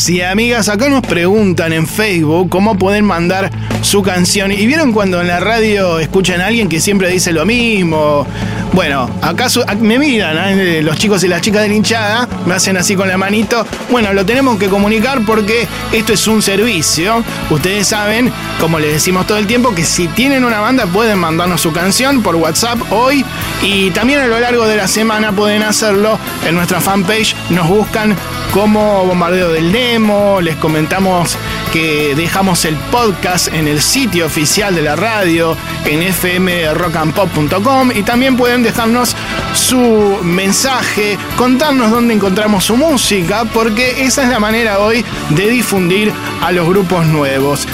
[0.10, 3.52] Y amigas, acá nos preguntan en Facebook cómo pueden mandar
[3.82, 4.52] su canción.
[4.52, 8.26] ¿Y vieron cuando en la radio escuchan a alguien que siempre dice lo mismo?
[8.74, 10.82] Bueno, acaso me miran ¿eh?
[10.82, 13.68] los chicos y las chicas de la hinchada, me hacen así con la manito.
[13.90, 17.24] Bueno, lo tenemos que comunicar porque esto es un servicio.
[17.50, 21.62] Ustedes saben, como les decimos todo el tiempo, que si tienen una banda pueden mandarnos
[21.62, 23.26] su canción por WhatsApp hoy
[23.62, 26.18] y también a lo largo de la semana pueden hacerlo
[26.48, 27.36] en nuestra fanpage.
[27.50, 28.16] Nos buscan
[28.54, 31.38] como Bombardeo del Demo, les comentamos
[31.72, 38.38] que dejamos el podcast en el sitio oficial de la radio en fmrockandpop.com y también
[38.38, 39.16] pueden dejarnos
[39.54, 46.14] su mensaje, contarnos dónde encontramos su música, porque esa es la manera hoy de difundir
[46.42, 47.68] a los grupos nuevos.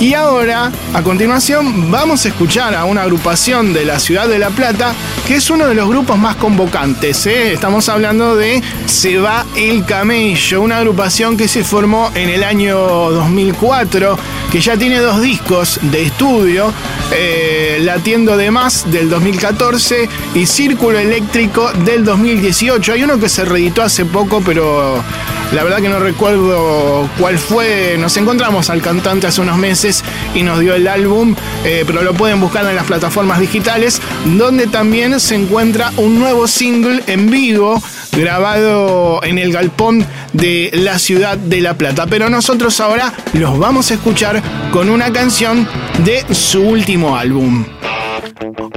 [0.00, 4.48] Y ahora, a continuación, vamos a escuchar a una agrupación de la ciudad de La
[4.48, 4.94] Plata,
[5.28, 7.26] que es uno de los grupos más convocantes.
[7.26, 7.52] ¿eh?
[7.52, 12.78] Estamos hablando de Se va el camello, una agrupación que se formó en el año
[12.78, 14.18] 2004,
[14.50, 16.72] que ya tiene dos discos de estudio,
[17.12, 22.94] eh, Latiendo de Más del 2014 y Círculo Eléctrico del 2018.
[22.94, 25.04] Hay uno que se reeditó hace poco, pero
[25.52, 27.96] la verdad que no recuerdo cuál fue.
[27.98, 30.04] Nos encontramos al cantante hace unos meses
[30.34, 34.00] y nos dio el álbum, eh, pero lo pueden buscar en las plataformas digitales,
[34.36, 37.82] donde también se encuentra un nuevo single en vivo
[38.12, 42.06] grabado en el galpón de la ciudad de La Plata.
[42.06, 45.68] Pero nosotros ahora los vamos a escuchar con una canción
[46.04, 47.64] de su último álbum.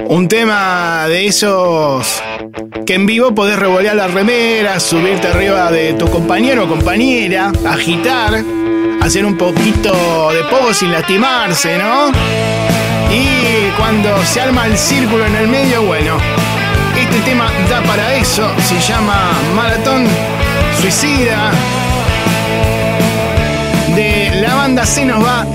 [0.06, 2.22] Un tema de esos
[2.86, 8.42] que en vivo podés revolear la remera, subirte arriba de tu compañero o compañera, agitar,
[9.00, 12.10] hacer un poquito de pogo sin lastimarse, ¿no?
[13.10, 16.18] Y cuando se arma el círculo en el medio, bueno,
[16.98, 20.06] este tema da para eso, se llama Maratón
[20.80, 21.52] Suicida.
[23.96, 25.46] De la banda Se nos va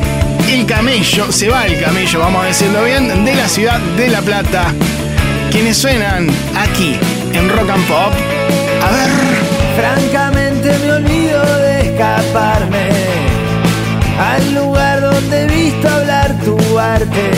[0.50, 4.22] el camello, se va el camello, vamos a decirlo bien, de la ciudad de La
[4.22, 4.74] Plata.
[5.52, 6.96] Quienes suenan aquí
[7.34, 8.14] en Rock and Pop.
[8.86, 9.60] A ver.
[9.80, 12.90] Francamente me olvido de escaparme
[14.20, 17.32] al lugar donde he visto hablar tu arte.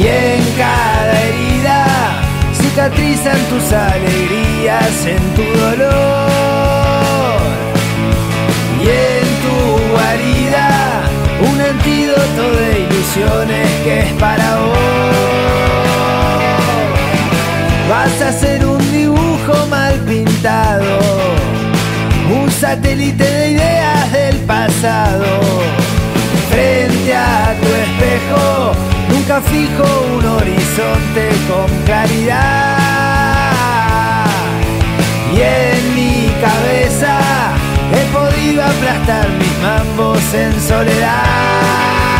[0.00, 1.86] Y en cada herida
[2.60, 7.40] cicatrizan tus alegrías en tu dolor.
[8.82, 9.56] Y en tu
[9.92, 10.68] guarida
[11.40, 14.47] un antídoto de ilusiones que es para
[22.68, 25.24] satélite de ideas del pasado.
[26.50, 28.72] Frente a tu espejo,
[29.10, 32.76] nunca fijo un horizonte con claridad.
[35.34, 37.14] Y en mi cabeza
[37.96, 42.17] he podido aplastar mis mambos en soledad.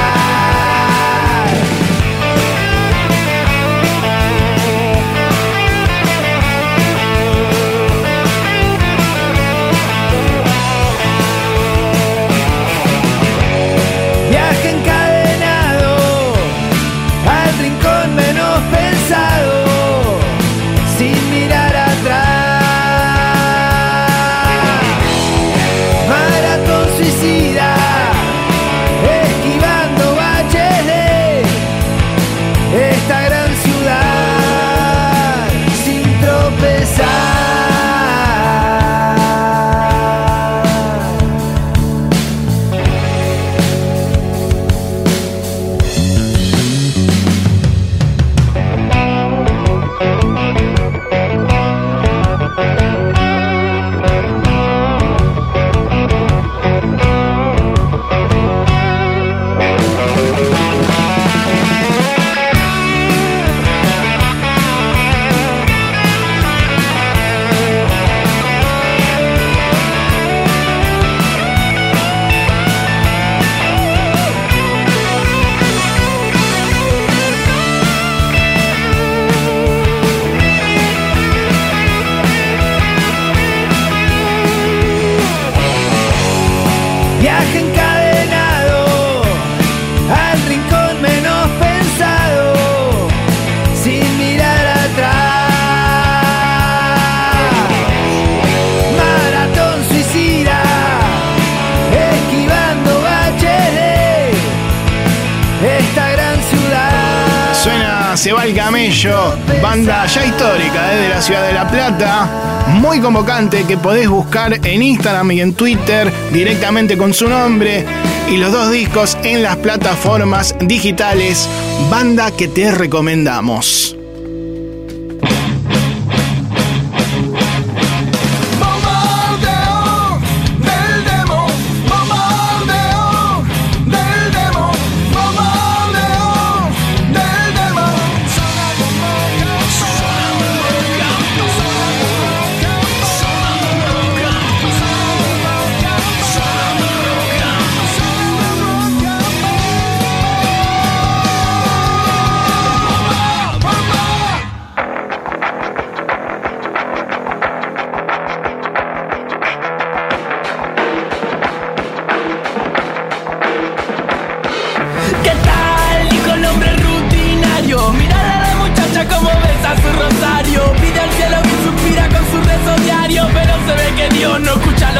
[109.62, 112.28] Banda ya histórica desde la ciudad de La Plata,
[112.68, 117.84] muy convocante que podés buscar en Instagram y en Twitter directamente con su nombre
[118.30, 121.48] y los dos discos en las plataformas digitales,
[121.90, 123.97] banda que te recomendamos.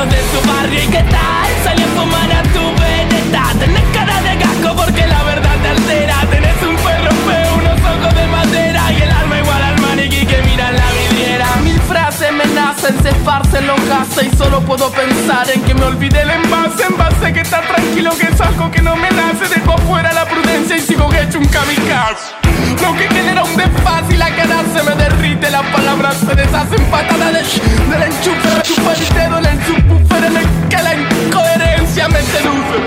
[0.07, 0.83] De su barrio.
[0.83, 1.49] ¿Y qué tal?
[1.65, 3.43] Salió a fumar a tu veneta.
[3.59, 6.17] Tenés cara de gasco porque la verdad te altera.
[6.31, 8.93] Tenés un perro feo, unos ojos de madera.
[8.93, 11.47] Y el alma igual al maniquí que mira en la vidriera.
[11.65, 14.33] Mil frases me nacen, se esparcen los gases.
[14.33, 16.85] Y solo puedo pensar en que me olvidé el envase.
[16.85, 19.49] Envase que está tranquilo, que es algo que no me nace.
[19.53, 22.38] Dejo fuera la prudencia y sigo hecho un kamikaze.
[22.83, 25.51] Lo que un desfase y la cara se me derrite.
[25.51, 28.63] Las palabras se deshacen patada de del enchufe.
[28.63, 30.31] Chupa el dedo en el subwoofer.
[30.31, 32.79] Me que la incoherencia me seduce.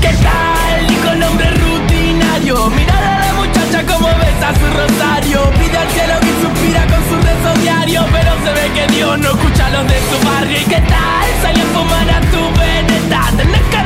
[0.00, 0.86] ¿Qué tal?
[0.88, 2.70] Dijo el hombre rutinario.
[2.70, 5.50] Mirar a la muchacha como besa su rosario.
[5.58, 8.06] Pide al cielo y suspira con su rezo diario.
[8.12, 10.60] Pero se ve que Dios no escucha a los de su barrio.
[10.60, 11.28] ¿Y qué tal?
[11.42, 13.20] Salió a fumar a tu veneta.
[13.36, 13.85] Tenés cara de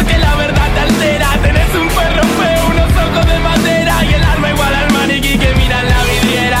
[0.00, 1.28] porque la verdad te altera.
[1.42, 4.04] Tenés un perro feo, unos ojos de madera.
[4.04, 6.60] Y el alma igual al maniquí que mira en la vidriera.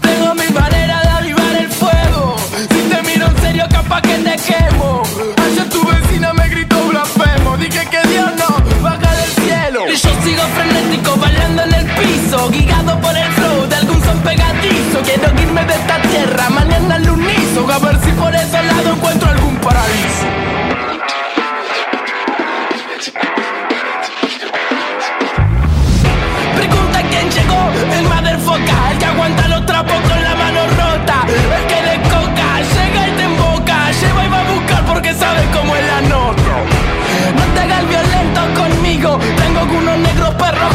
[0.00, 2.36] Tengo mi manera de avivar el fuego.
[2.72, 5.02] Si te miro en serio, capaz que te quemo.
[5.44, 7.56] Ayer tu vecina me gritó blasfemo.
[7.58, 8.48] Dije que Dios no
[8.82, 9.80] baja del cielo.
[9.86, 12.48] Y yo sigo frenético, bailando en el piso.
[12.50, 14.98] Guiado por el flow de algún son pegadizo.
[15.04, 17.60] Quiero irme de esta tierra, mañana al unizo.
[17.70, 20.37] A ver si por ese lado encuentro algún paraíso.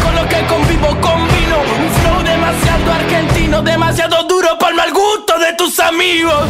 [0.01, 1.57] Con los que convivo Combino.
[1.59, 6.45] Un flow demasiado argentino Demasiado duro para el mal gusto de tus amigos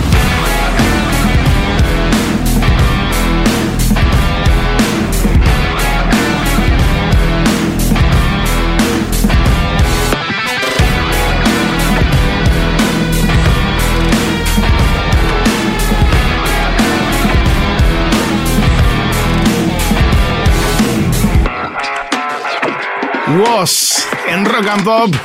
[23.38, 25.16] Woz en Rock and Pop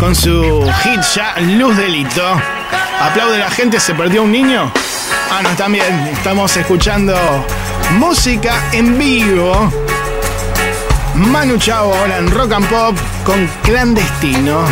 [0.00, 2.22] con su hit ya Luz Delito.
[3.00, 4.72] Aplaude la gente, ¿se perdió un niño?
[5.30, 7.14] Ah, no, también estamos escuchando
[7.98, 9.70] música en vivo.
[11.14, 14.64] Manu Chao ahora en Rock and Pop con Clandestino.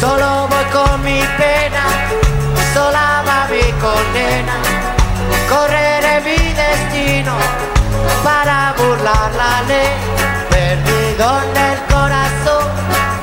[0.00, 1.84] Solo voy con mi pena,
[2.74, 4.56] sola va mi condena.
[5.48, 7.32] Correré mi destino
[8.24, 10.15] para burlar la ley.
[10.84, 12.68] Perdido en el corazón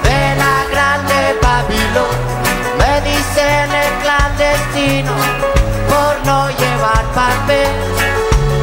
[0.04, 2.18] de la grande Babilón.
[2.80, 5.12] Me dicen el clandestino
[5.88, 7.70] por no llevar papel.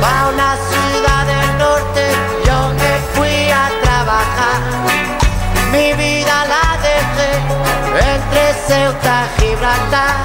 [0.03, 2.05] Va a una ciudad del norte,
[2.45, 4.59] yo me fui a trabajar.
[5.71, 7.31] Mi vida la dejé
[8.15, 10.17] entre Ceuta y Gibraltar.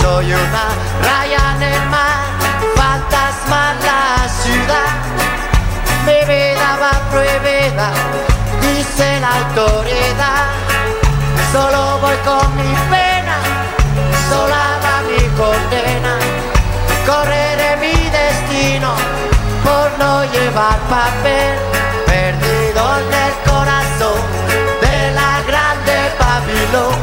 [0.00, 0.66] Soy una
[1.02, 2.18] raya en el mar,
[2.76, 5.43] fantasma en la ciudad.
[6.04, 7.90] Vida va prohibida,
[8.60, 10.44] dice la autoridad.
[11.50, 13.36] Solo voy con mi pena,
[14.28, 16.18] sola va mi condena.
[17.06, 18.92] Correré mi destino
[19.64, 21.56] por no llevar papel.
[22.04, 24.20] Perdido en el corazón
[24.82, 26.98] de la grande Babilón.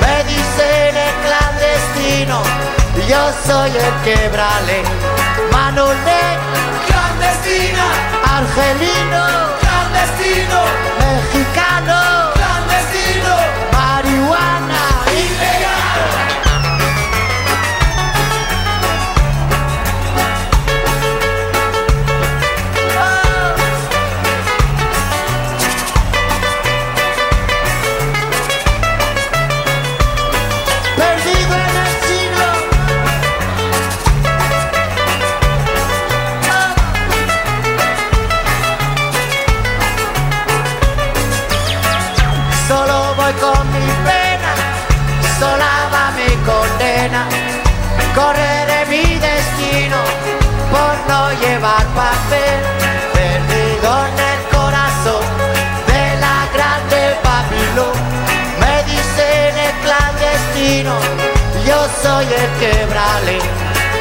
[0.00, 2.40] Me dicen el clandestino,
[3.06, 4.82] yo soy el quebrale.
[5.52, 6.38] Manolé,
[6.86, 8.17] clandestina.
[8.38, 9.26] Argelino,
[9.58, 10.62] clandestino.
[11.00, 12.07] Mexicano,
[62.02, 63.38] soy el quebrale,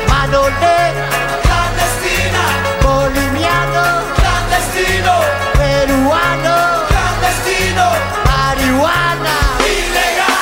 [0.08, 1.04] manolero,
[1.44, 2.44] clandestina,
[2.84, 3.84] boliviano,
[4.18, 5.14] clandestino,
[5.58, 6.56] peruano,
[6.90, 7.86] clandestino,
[8.26, 10.38] marihuana, ilegal.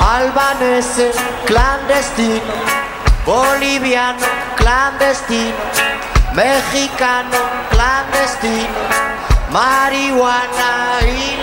[0.00, 1.12] albanese
[1.46, 2.83] clandestino,
[3.24, 5.56] boliviano clandestino,
[6.34, 7.40] mexicano
[7.70, 8.80] clandestino,
[9.50, 11.33] marihuana ilegal.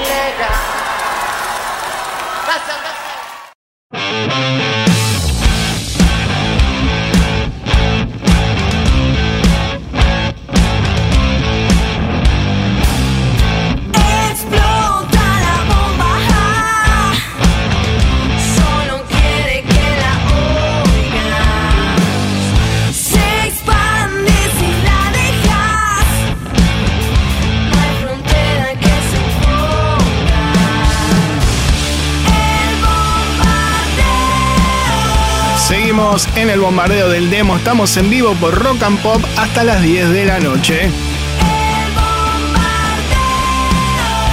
[36.11, 37.55] Seguimos en el bombardeo del demo.
[37.55, 40.91] Estamos en vivo por Rock and Pop hasta las 10 de la noche.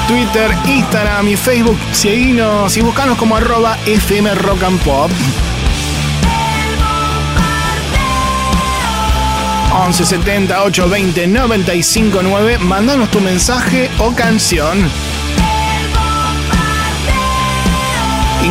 [0.08, 1.78] Twitter, Instagram y Facebook.
[1.92, 5.10] Seguinos y buscanos como arroba FM Rock and Pop.
[9.86, 12.58] 11 70 820 95 9.
[12.58, 14.90] Mandanos tu mensaje o canción.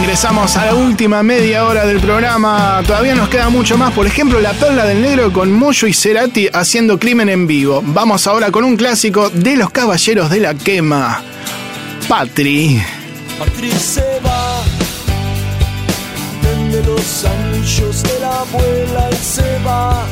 [0.08, 2.82] Ingresamos a la última media hora del programa.
[2.88, 3.92] Todavía nos queda mucho más.
[3.92, 7.84] Por ejemplo, La Perla del Negro con Moyo y Cerati haciendo crimen en vivo.
[7.86, 11.22] Vamos ahora con un clásico de los Caballeros de la Quema.
[12.08, 12.82] Patri.
[13.38, 14.64] Patri se va,
[16.42, 20.06] vende los anillos de la abuela y se va.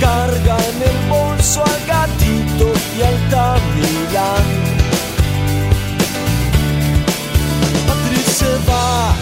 [0.00, 4.61] Carga en el bolso al gatito y al camilán.
[8.42, 9.14] Se va,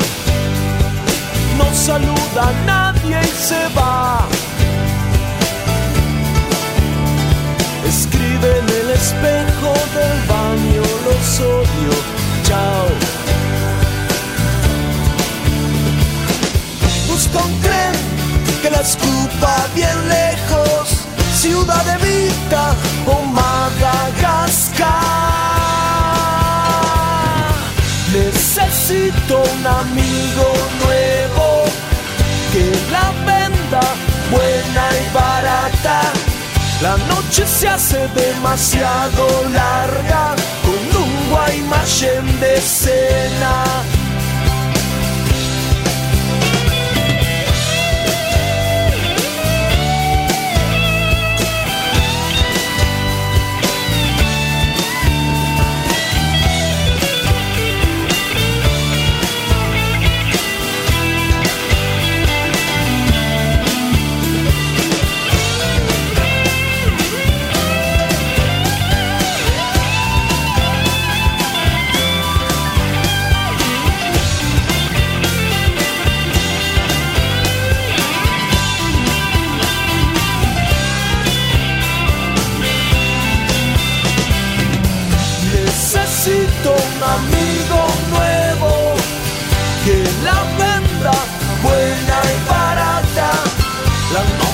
[1.58, 4.26] no saluda a nadie y se va.
[7.92, 11.94] Escribe en el espejo del baño los odio.
[12.46, 12.86] Chao.
[17.08, 17.94] Busca un tren
[18.62, 20.84] que la escupa bien lejos.
[21.42, 22.64] Ciudad Evita
[23.06, 25.29] o Madagascar.
[29.32, 30.52] Un amigo
[30.84, 31.64] nuevo
[32.52, 33.80] que la venda
[34.28, 36.00] buena y barata.
[36.82, 40.34] La noche se hace demasiado larga
[40.64, 43.64] con un Guaymallén de cena.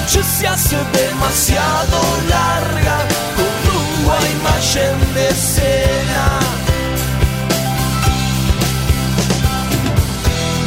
[0.07, 2.99] Noche se hace demasiado larga
[3.37, 6.27] con un Guaymallén de cena.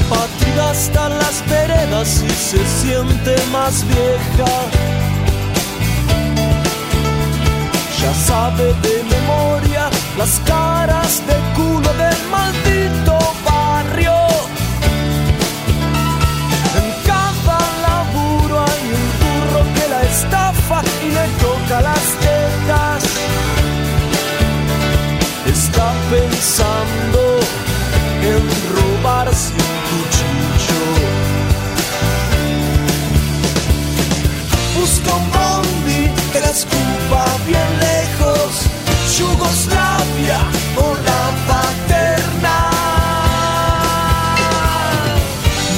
[0.09, 4.51] Patri gasta las veredas y se siente más vieja.
[8.01, 14.28] Ya sabe de memoria las caras de culo del maldito barrio.
[28.99, 30.83] comparación e cuchillo.
[34.75, 38.51] Busca un bondi que las escupa bien lejos,
[39.17, 40.39] Yugoslavia
[40.75, 42.57] o la paterna.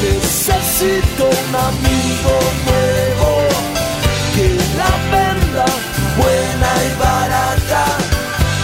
[0.02, 2.34] Necesito un amigo
[2.66, 3.30] nuevo
[4.36, 4.48] que
[4.80, 5.66] la venda
[6.18, 7.86] buena y barata.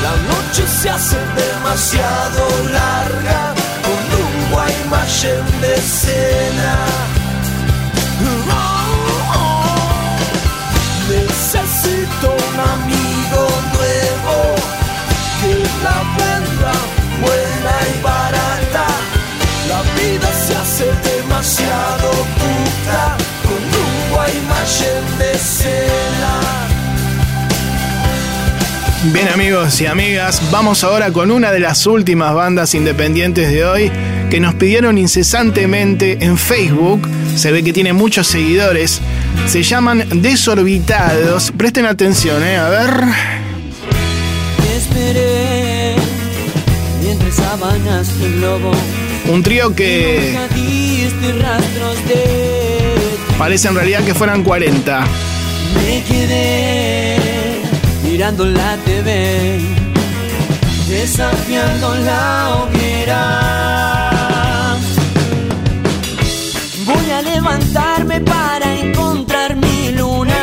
[0.03, 3.46] La noche se hace demasiado larga.
[5.17, 6.77] De escena.
[11.09, 14.55] Necesito un amigo nuevo
[15.41, 15.53] que
[15.83, 16.71] la venda
[17.19, 18.85] buena y barata.
[19.67, 26.41] La vida se hace demasiado puta con un Guaymallén de escena.
[29.05, 33.91] Bien amigos y amigas, vamos ahora con una de las últimas bandas independientes de hoy
[34.29, 37.07] que nos pidieron incesantemente en Facebook.
[37.35, 39.01] Se ve que tiene muchos seguidores.
[39.47, 41.51] Se llaman Desorbitados.
[41.55, 42.89] Presten atención, eh, a ver.
[44.75, 45.95] Esperé
[48.05, 48.71] tu globo.
[49.29, 50.37] Un trío que
[53.37, 55.05] parece en realidad que fueran 40.
[55.75, 57.17] Me quedé
[58.03, 59.59] mirando la TV,
[60.89, 63.86] desafiando la hoguera.
[67.47, 70.35] Levantarme para encontrar mi luna.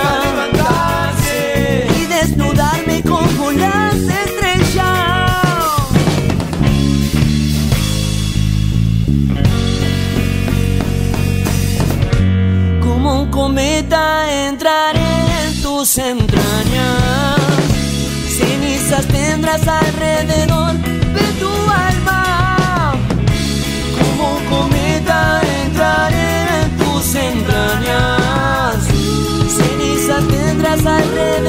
[1.98, 4.84] Y desnudarme como las estrellas.
[12.80, 15.00] Como un cometa entraré
[15.46, 17.38] en tus entrañas.
[18.28, 19.83] Cenizas tendrás alrededor
[30.84, 31.43] tendrás alrededor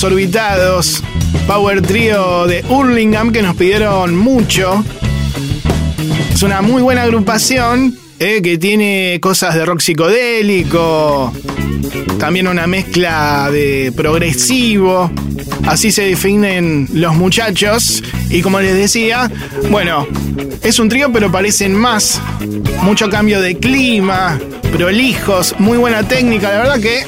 [0.00, 1.02] desorbitados.
[1.46, 4.82] Power Trio de Hurlingham que nos pidieron mucho.
[6.32, 11.34] Es una muy buena agrupación eh, que tiene cosas de rock psicodélico.
[12.18, 15.10] También una mezcla de progresivo.
[15.66, 18.02] Así se definen los muchachos.
[18.30, 19.30] Y como les decía,
[19.68, 20.06] bueno,
[20.62, 22.22] es un trío pero parecen más.
[22.80, 24.40] Mucho cambio de clima,
[24.72, 26.48] prolijos, muy buena técnica.
[26.48, 27.04] La verdad que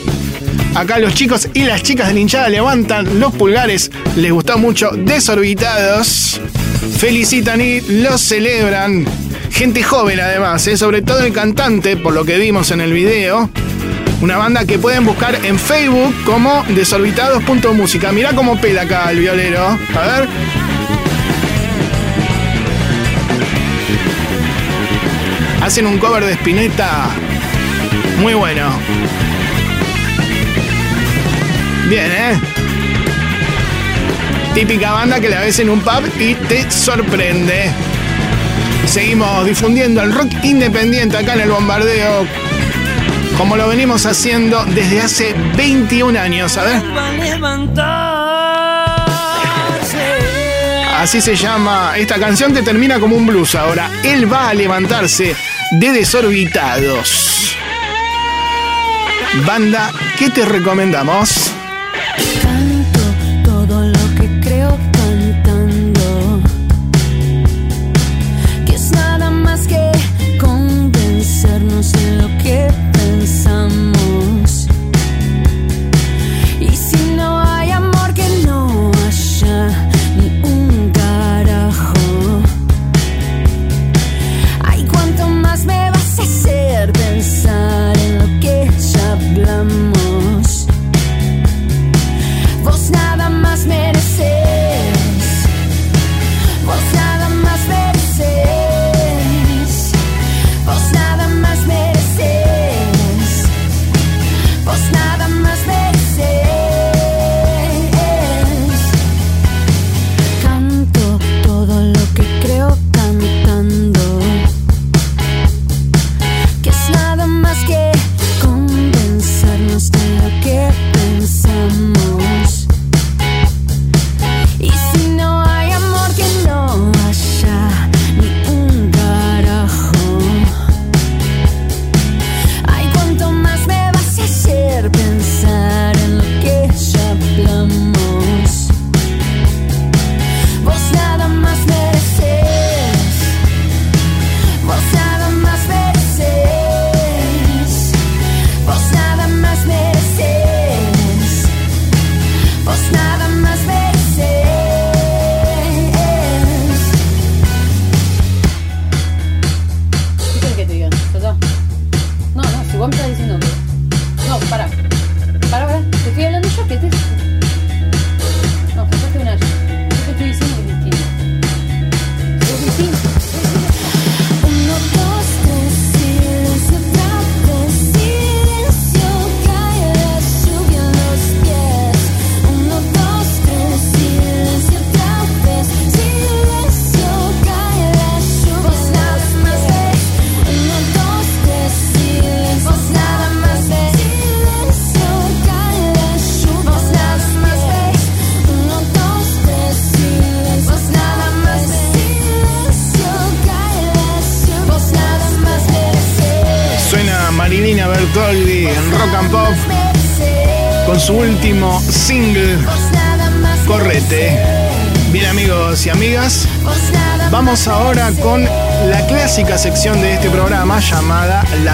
[0.75, 3.91] Acá los chicos y las chicas de la hinchada levantan los pulgares.
[4.17, 6.41] Les gustó mucho Desorbitados.
[6.97, 9.05] Felicitan y los celebran.
[9.51, 10.77] Gente joven además, ¿eh?
[10.77, 13.51] sobre todo el cantante, por lo que vimos en el video.
[14.23, 18.11] Una banda que pueden buscar en Facebook como desorbitados.música.
[18.13, 19.67] Mirá cómo pela acá el violero.
[19.67, 20.29] A ver.
[25.61, 27.11] Hacen un cover de Spinetta
[28.21, 28.73] muy bueno.
[31.93, 32.41] Bien, ¿eh?
[34.55, 37.71] Típica banda que la ves en un pub y te sorprende.
[38.87, 42.27] Seguimos difundiendo el rock independiente acá en el bombardeo,
[43.37, 46.83] como lo venimos haciendo desde hace 21 años, a.
[50.99, 53.91] Así se llama esta canción que termina como un blues ahora.
[54.03, 55.37] Él va a levantarse
[55.73, 57.55] de desorbitados.
[59.45, 61.52] Banda, ¿qué te recomendamos?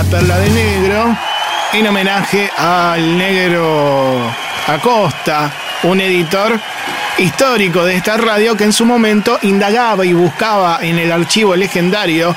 [0.09, 1.17] Llamada La Perla de Negro,
[1.73, 4.33] en homenaje al negro
[4.67, 5.51] Acosta,
[5.85, 6.59] un editor
[7.19, 12.35] histórico de esta radio que en su momento indagaba y buscaba en el archivo legendario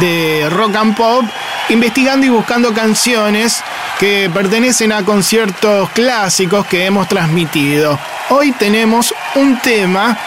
[0.00, 1.24] de Rock and Pop,
[1.68, 3.62] investigando y buscando canciones
[3.98, 7.98] que pertenecen a conciertos clásicos que hemos transmitido.
[8.30, 10.18] Hoy tenemos un tema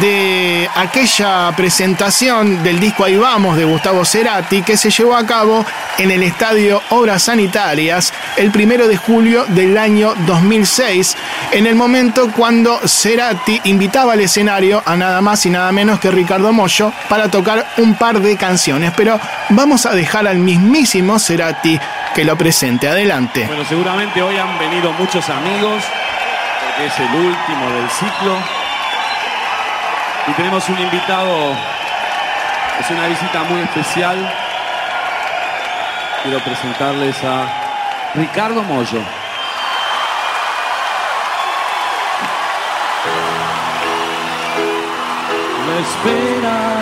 [0.00, 5.64] de aquella presentación del disco Ahí Vamos de Gustavo Cerati que se llevó a cabo
[5.98, 11.16] en el estadio Obras Sanitarias el primero de julio del año 2006,
[11.52, 16.10] en el momento cuando Cerati invitaba al escenario a nada más y nada menos que
[16.10, 18.92] Ricardo Mollo para tocar un par de canciones.
[18.96, 19.20] Pero
[19.50, 21.78] vamos a dejar al mismísimo Cerati
[22.14, 22.88] que lo presente.
[22.88, 23.44] Adelante.
[23.46, 25.82] Bueno, seguramente hoy han venido muchos amigos,
[26.60, 28.36] porque es el último del ciclo.
[30.28, 31.52] Y tenemos un invitado,
[32.80, 34.32] es una visita muy especial.
[36.22, 37.46] Quiero presentarles a
[38.14, 39.02] Ricardo Mollo.
[45.66, 46.76] La espera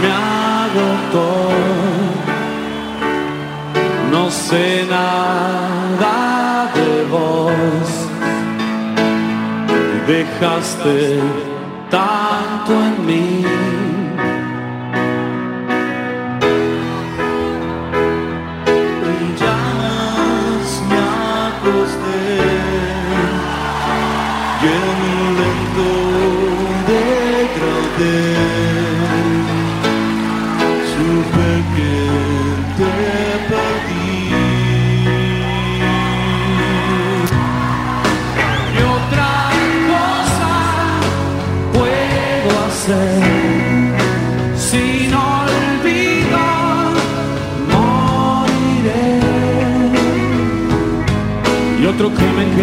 [0.00, 1.93] me agotó.
[4.54, 7.90] Sé nada de vos.
[10.06, 11.18] Dejaste
[11.90, 13.63] tanto en mí.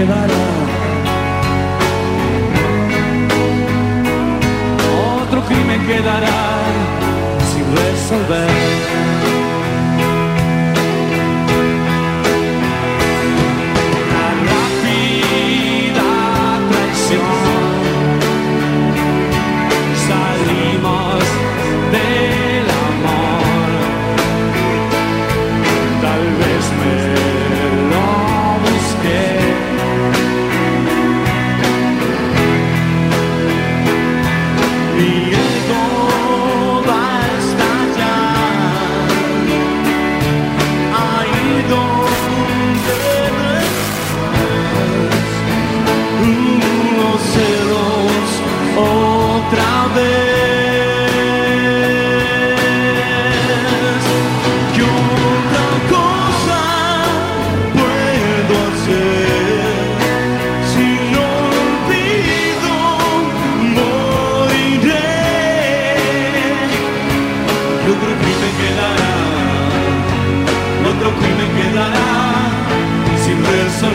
[0.01, 0.43] Quedará
[5.21, 6.40] otro crimen quedará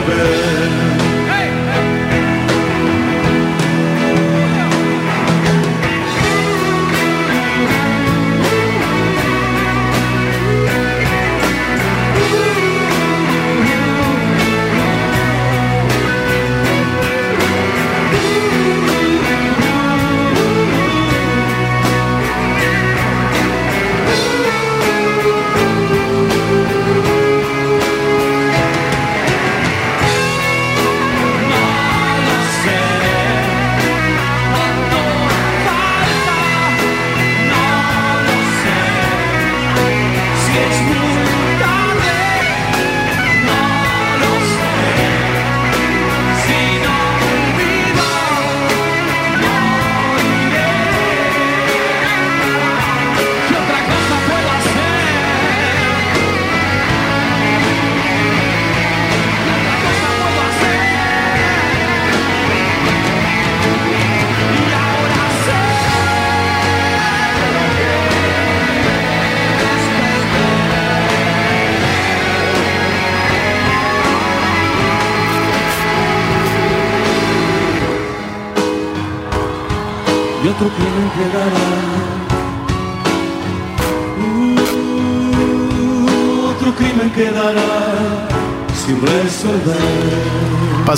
[0.08, 0.35] resolver.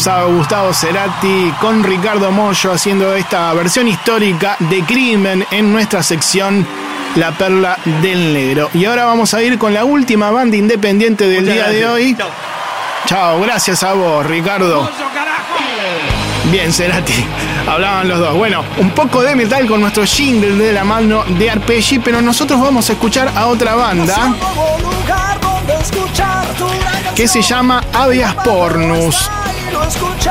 [0.08, 6.66] Pasaba Gustavo Cerati con Ricardo Mollo haciendo esta versión histórica de Crimen en nuestra sección
[7.16, 8.70] La Perla del Negro.
[8.72, 12.16] Y ahora vamos a ir con la última banda independiente del Muchas día de hoy.
[12.16, 12.30] Chao.
[13.04, 14.88] Chao, gracias a vos, Ricardo.
[16.44, 17.26] Bien, Cerati.
[17.66, 18.34] Hablaban los dos.
[18.34, 22.58] Bueno, un poco de metal con nuestro jingle de la mano de Arpeggi, pero nosotros
[22.58, 24.34] vamos a escuchar a otra banda
[27.14, 29.28] que se llama Avias Pornus.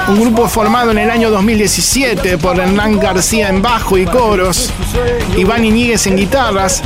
[0.09, 4.71] Un grupo formado en el año 2017 por Hernán García en bajo y coros,
[5.37, 6.81] Iván Iñiguez en guitarras,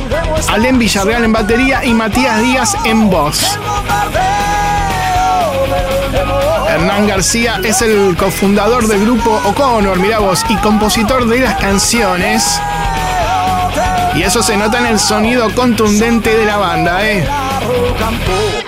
[0.48, 3.58] Alén Villarreal en batería y Matías Díaz en voz.
[6.68, 12.60] Hernán García es el cofundador del grupo O'Connor, mirá vos, y compositor de las canciones.
[14.14, 17.24] Y eso se nota en el sonido contundente de la banda, ¿eh?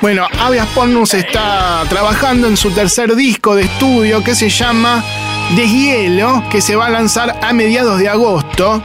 [0.01, 5.03] Bueno, Avias Pornus está trabajando en su tercer disco de estudio que se llama
[5.57, 8.83] Deshielo, que se va a lanzar a mediados de agosto.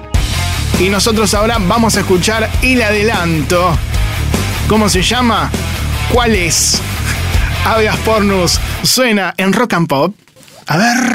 [0.80, 3.77] Y nosotros ahora vamos a escuchar el adelanto.
[4.69, 5.49] ¿Cómo se llama?
[6.14, 6.81] ¿Cuál es?
[7.65, 10.15] Avias Pornus suena en rock and pop.
[10.68, 11.09] A ver.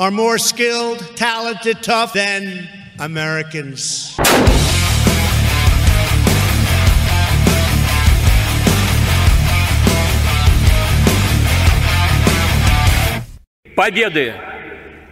[0.00, 2.68] are more skilled, talented, tough than
[2.98, 4.16] Americans.
[13.74, 14.34] Победы!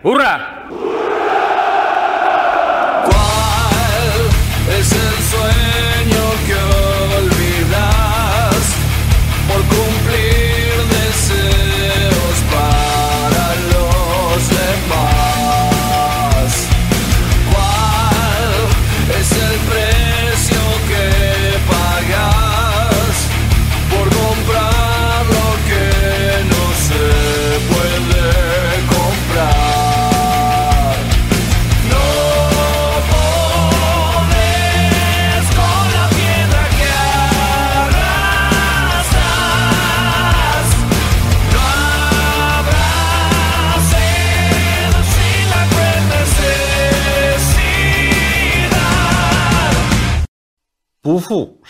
[0.03, 0.88] Ура!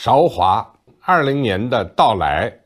[0.02, 0.66] 韶华，
[1.02, 2.59] 二零年的到来。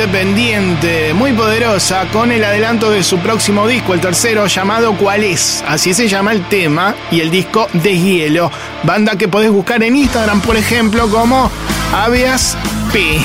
[0.00, 5.62] Independiente, muy poderosa, con el adelanto de su próximo disco, el tercero, llamado ¿Cuál es?
[5.68, 8.50] Así se llama el tema y el disco Deshielo.
[8.82, 11.50] Banda que podés buscar en Instagram, por ejemplo, como
[11.92, 12.56] Avias
[12.94, 13.20] P.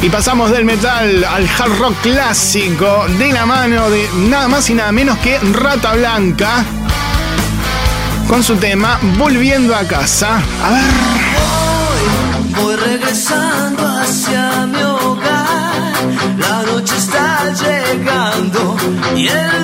[0.00, 4.74] Y pasamos del metal al hard rock clásico de la mano de nada más y
[4.74, 6.64] nada menos que Rata Blanca
[8.26, 10.36] con su tema Volviendo a casa.
[10.64, 11.30] A ver.
[12.62, 14.82] Voy regresando hacia mi
[19.20, 19.59] y el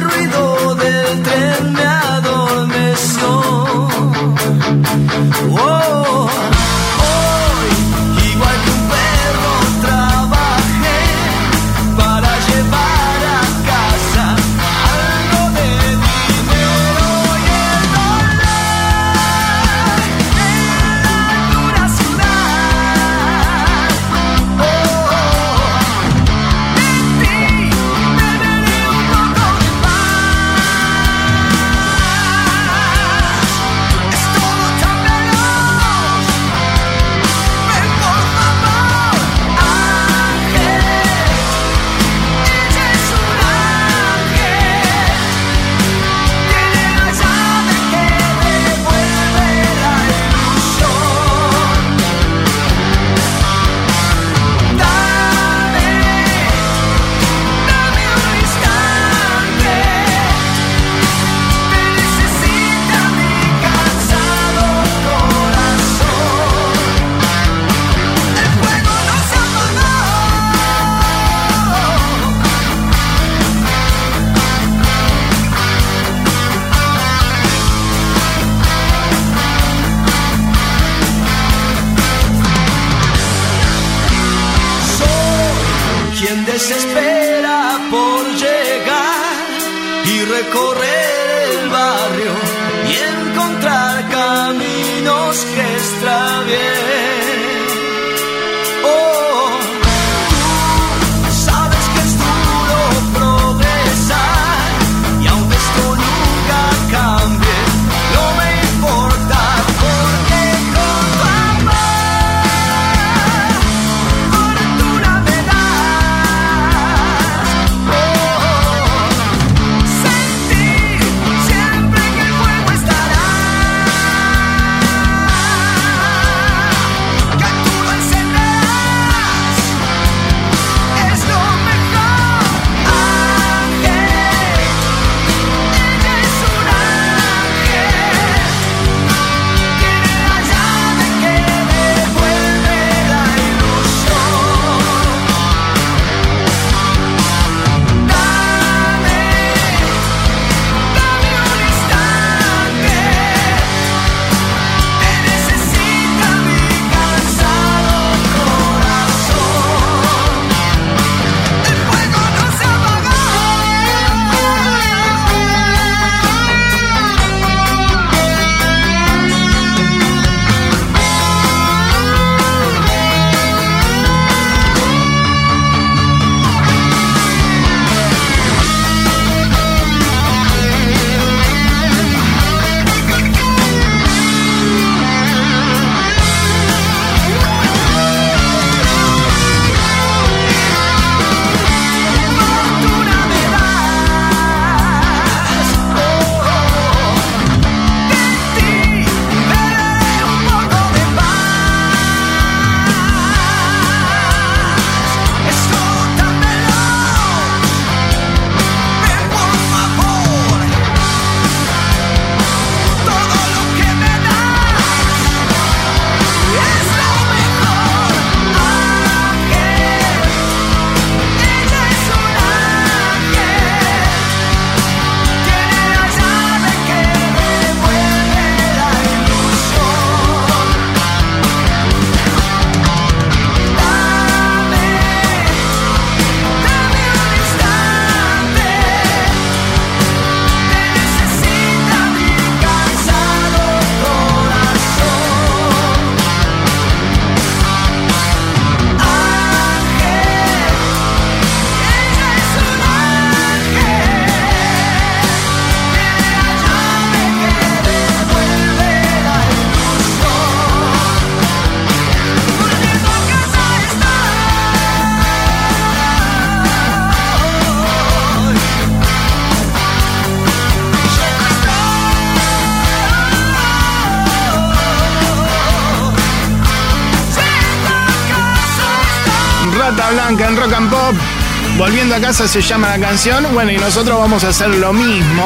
[282.16, 283.46] Volviendo a casa se llama la canción.
[283.52, 285.44] Bueno, y nosotros vamos a hacer lo mismo.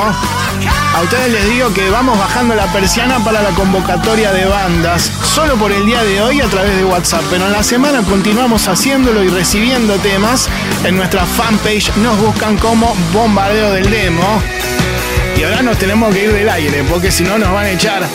[0.94, 5.10] A ustedes les digo que vamos bajando la persiana para la convocatoria de bandas.
[5.24, 7.24] Solo por el día de hoy a través de WhatsApp.
[7.28, 10.48] Pero en la semana continuamos haciéndolo y recibiendo temas.
[10.84, 14.40] En nuestra fanpage nos buscan como Bombardeo del Demo.
[15.36, 18.06] Y ahora nos tenemos que ir del aire, porque si no nos van a echar.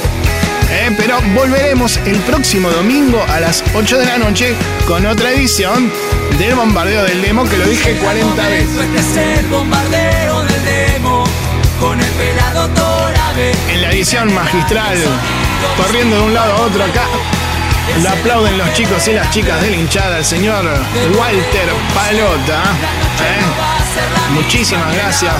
[0.85, 0.95] ¿Eh?
[0.97, 4.55] Pero volveremos el próximo domingo a las 8 de la noche
[4.87, 5.91] con otra edición
[6.37, 8.77] del bombardeo del demo que lo dije 40 veces.
[8.77, 9.49] El
[13.45, 13.73] el.
[13.73, 14.97] En la edición magistral,
[15.77, 17.03] corriendo de un lado a otro acá.
[18.01, 20.65] Le aplauden los chicos y las chicas de la hinchada al señor
[21.17, 22.63] Walter Palota.
[22.63, 23.74] ¿eh?
[24.31, 25.33] Muchísimas gracias.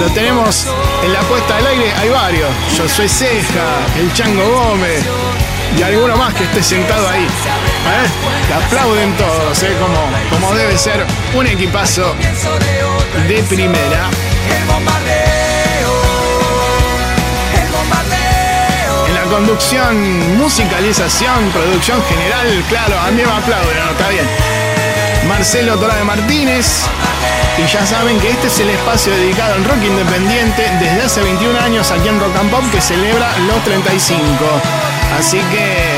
[0.00, 0.66] Lo tenemos
[1.04, 1.92] en la puesta al aire.
[1.98, 2.50] Hay varios.
[2.76, 3.66] Yo soy Ceja,
[3.98, 5.02] el Chango Gómez
[5.78, 7.24] y alguno más que esté sentado ahí.
[7.24, 8.46] ¿eh?
[8.46, 9.74] Que aplauden todos, ¿eh?
[9.80, 11.04] como, como debe ser
[11.34, 12.14] un equipazo
[13.28, 14.08] de primera.
[19.06, 24.26] En la conducción, musicalización, producción general, claro, a mí me aplauden, está bien.
[25.28, 26.86] Marcelo Torade Martínez.
[27.58, 31.58] Y ya saben que este es el espacio dedicado al rock independiente desde hace 21
[31.58, 34.22] años aquí en Rock and Pop que celebra los 35.
[35.18, 35.96] Así que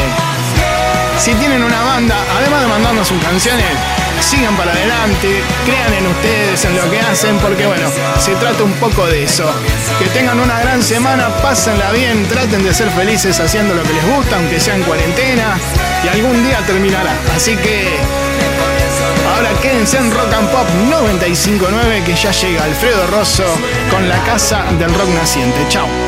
[1.19, 3.67] si tienen una banda, además de mandarnos sus canciones,
[4.21, 7.89] sigan para adelante, crean en ustedes, en lo que hacen, porque bueno,
[8.21, 9.45] se trata un poco de eso.
[9.99, 14.07] Que tengan una gran semana, pásenla bien, traten de ser felices haciendo lo que les
[14.07, 15.59] gusta, aunque sea en cuarentena,
[16.05, 17.15] y algún día terminará.
[17.35, 17.99] Así que
[19.39, 23.45] ahora quédense en Rock and Pop 959 que ya llega Alfredo Rosso
[23.91, 25.65] con la casa del rock naciente.
[25.69, 26.08] Chao.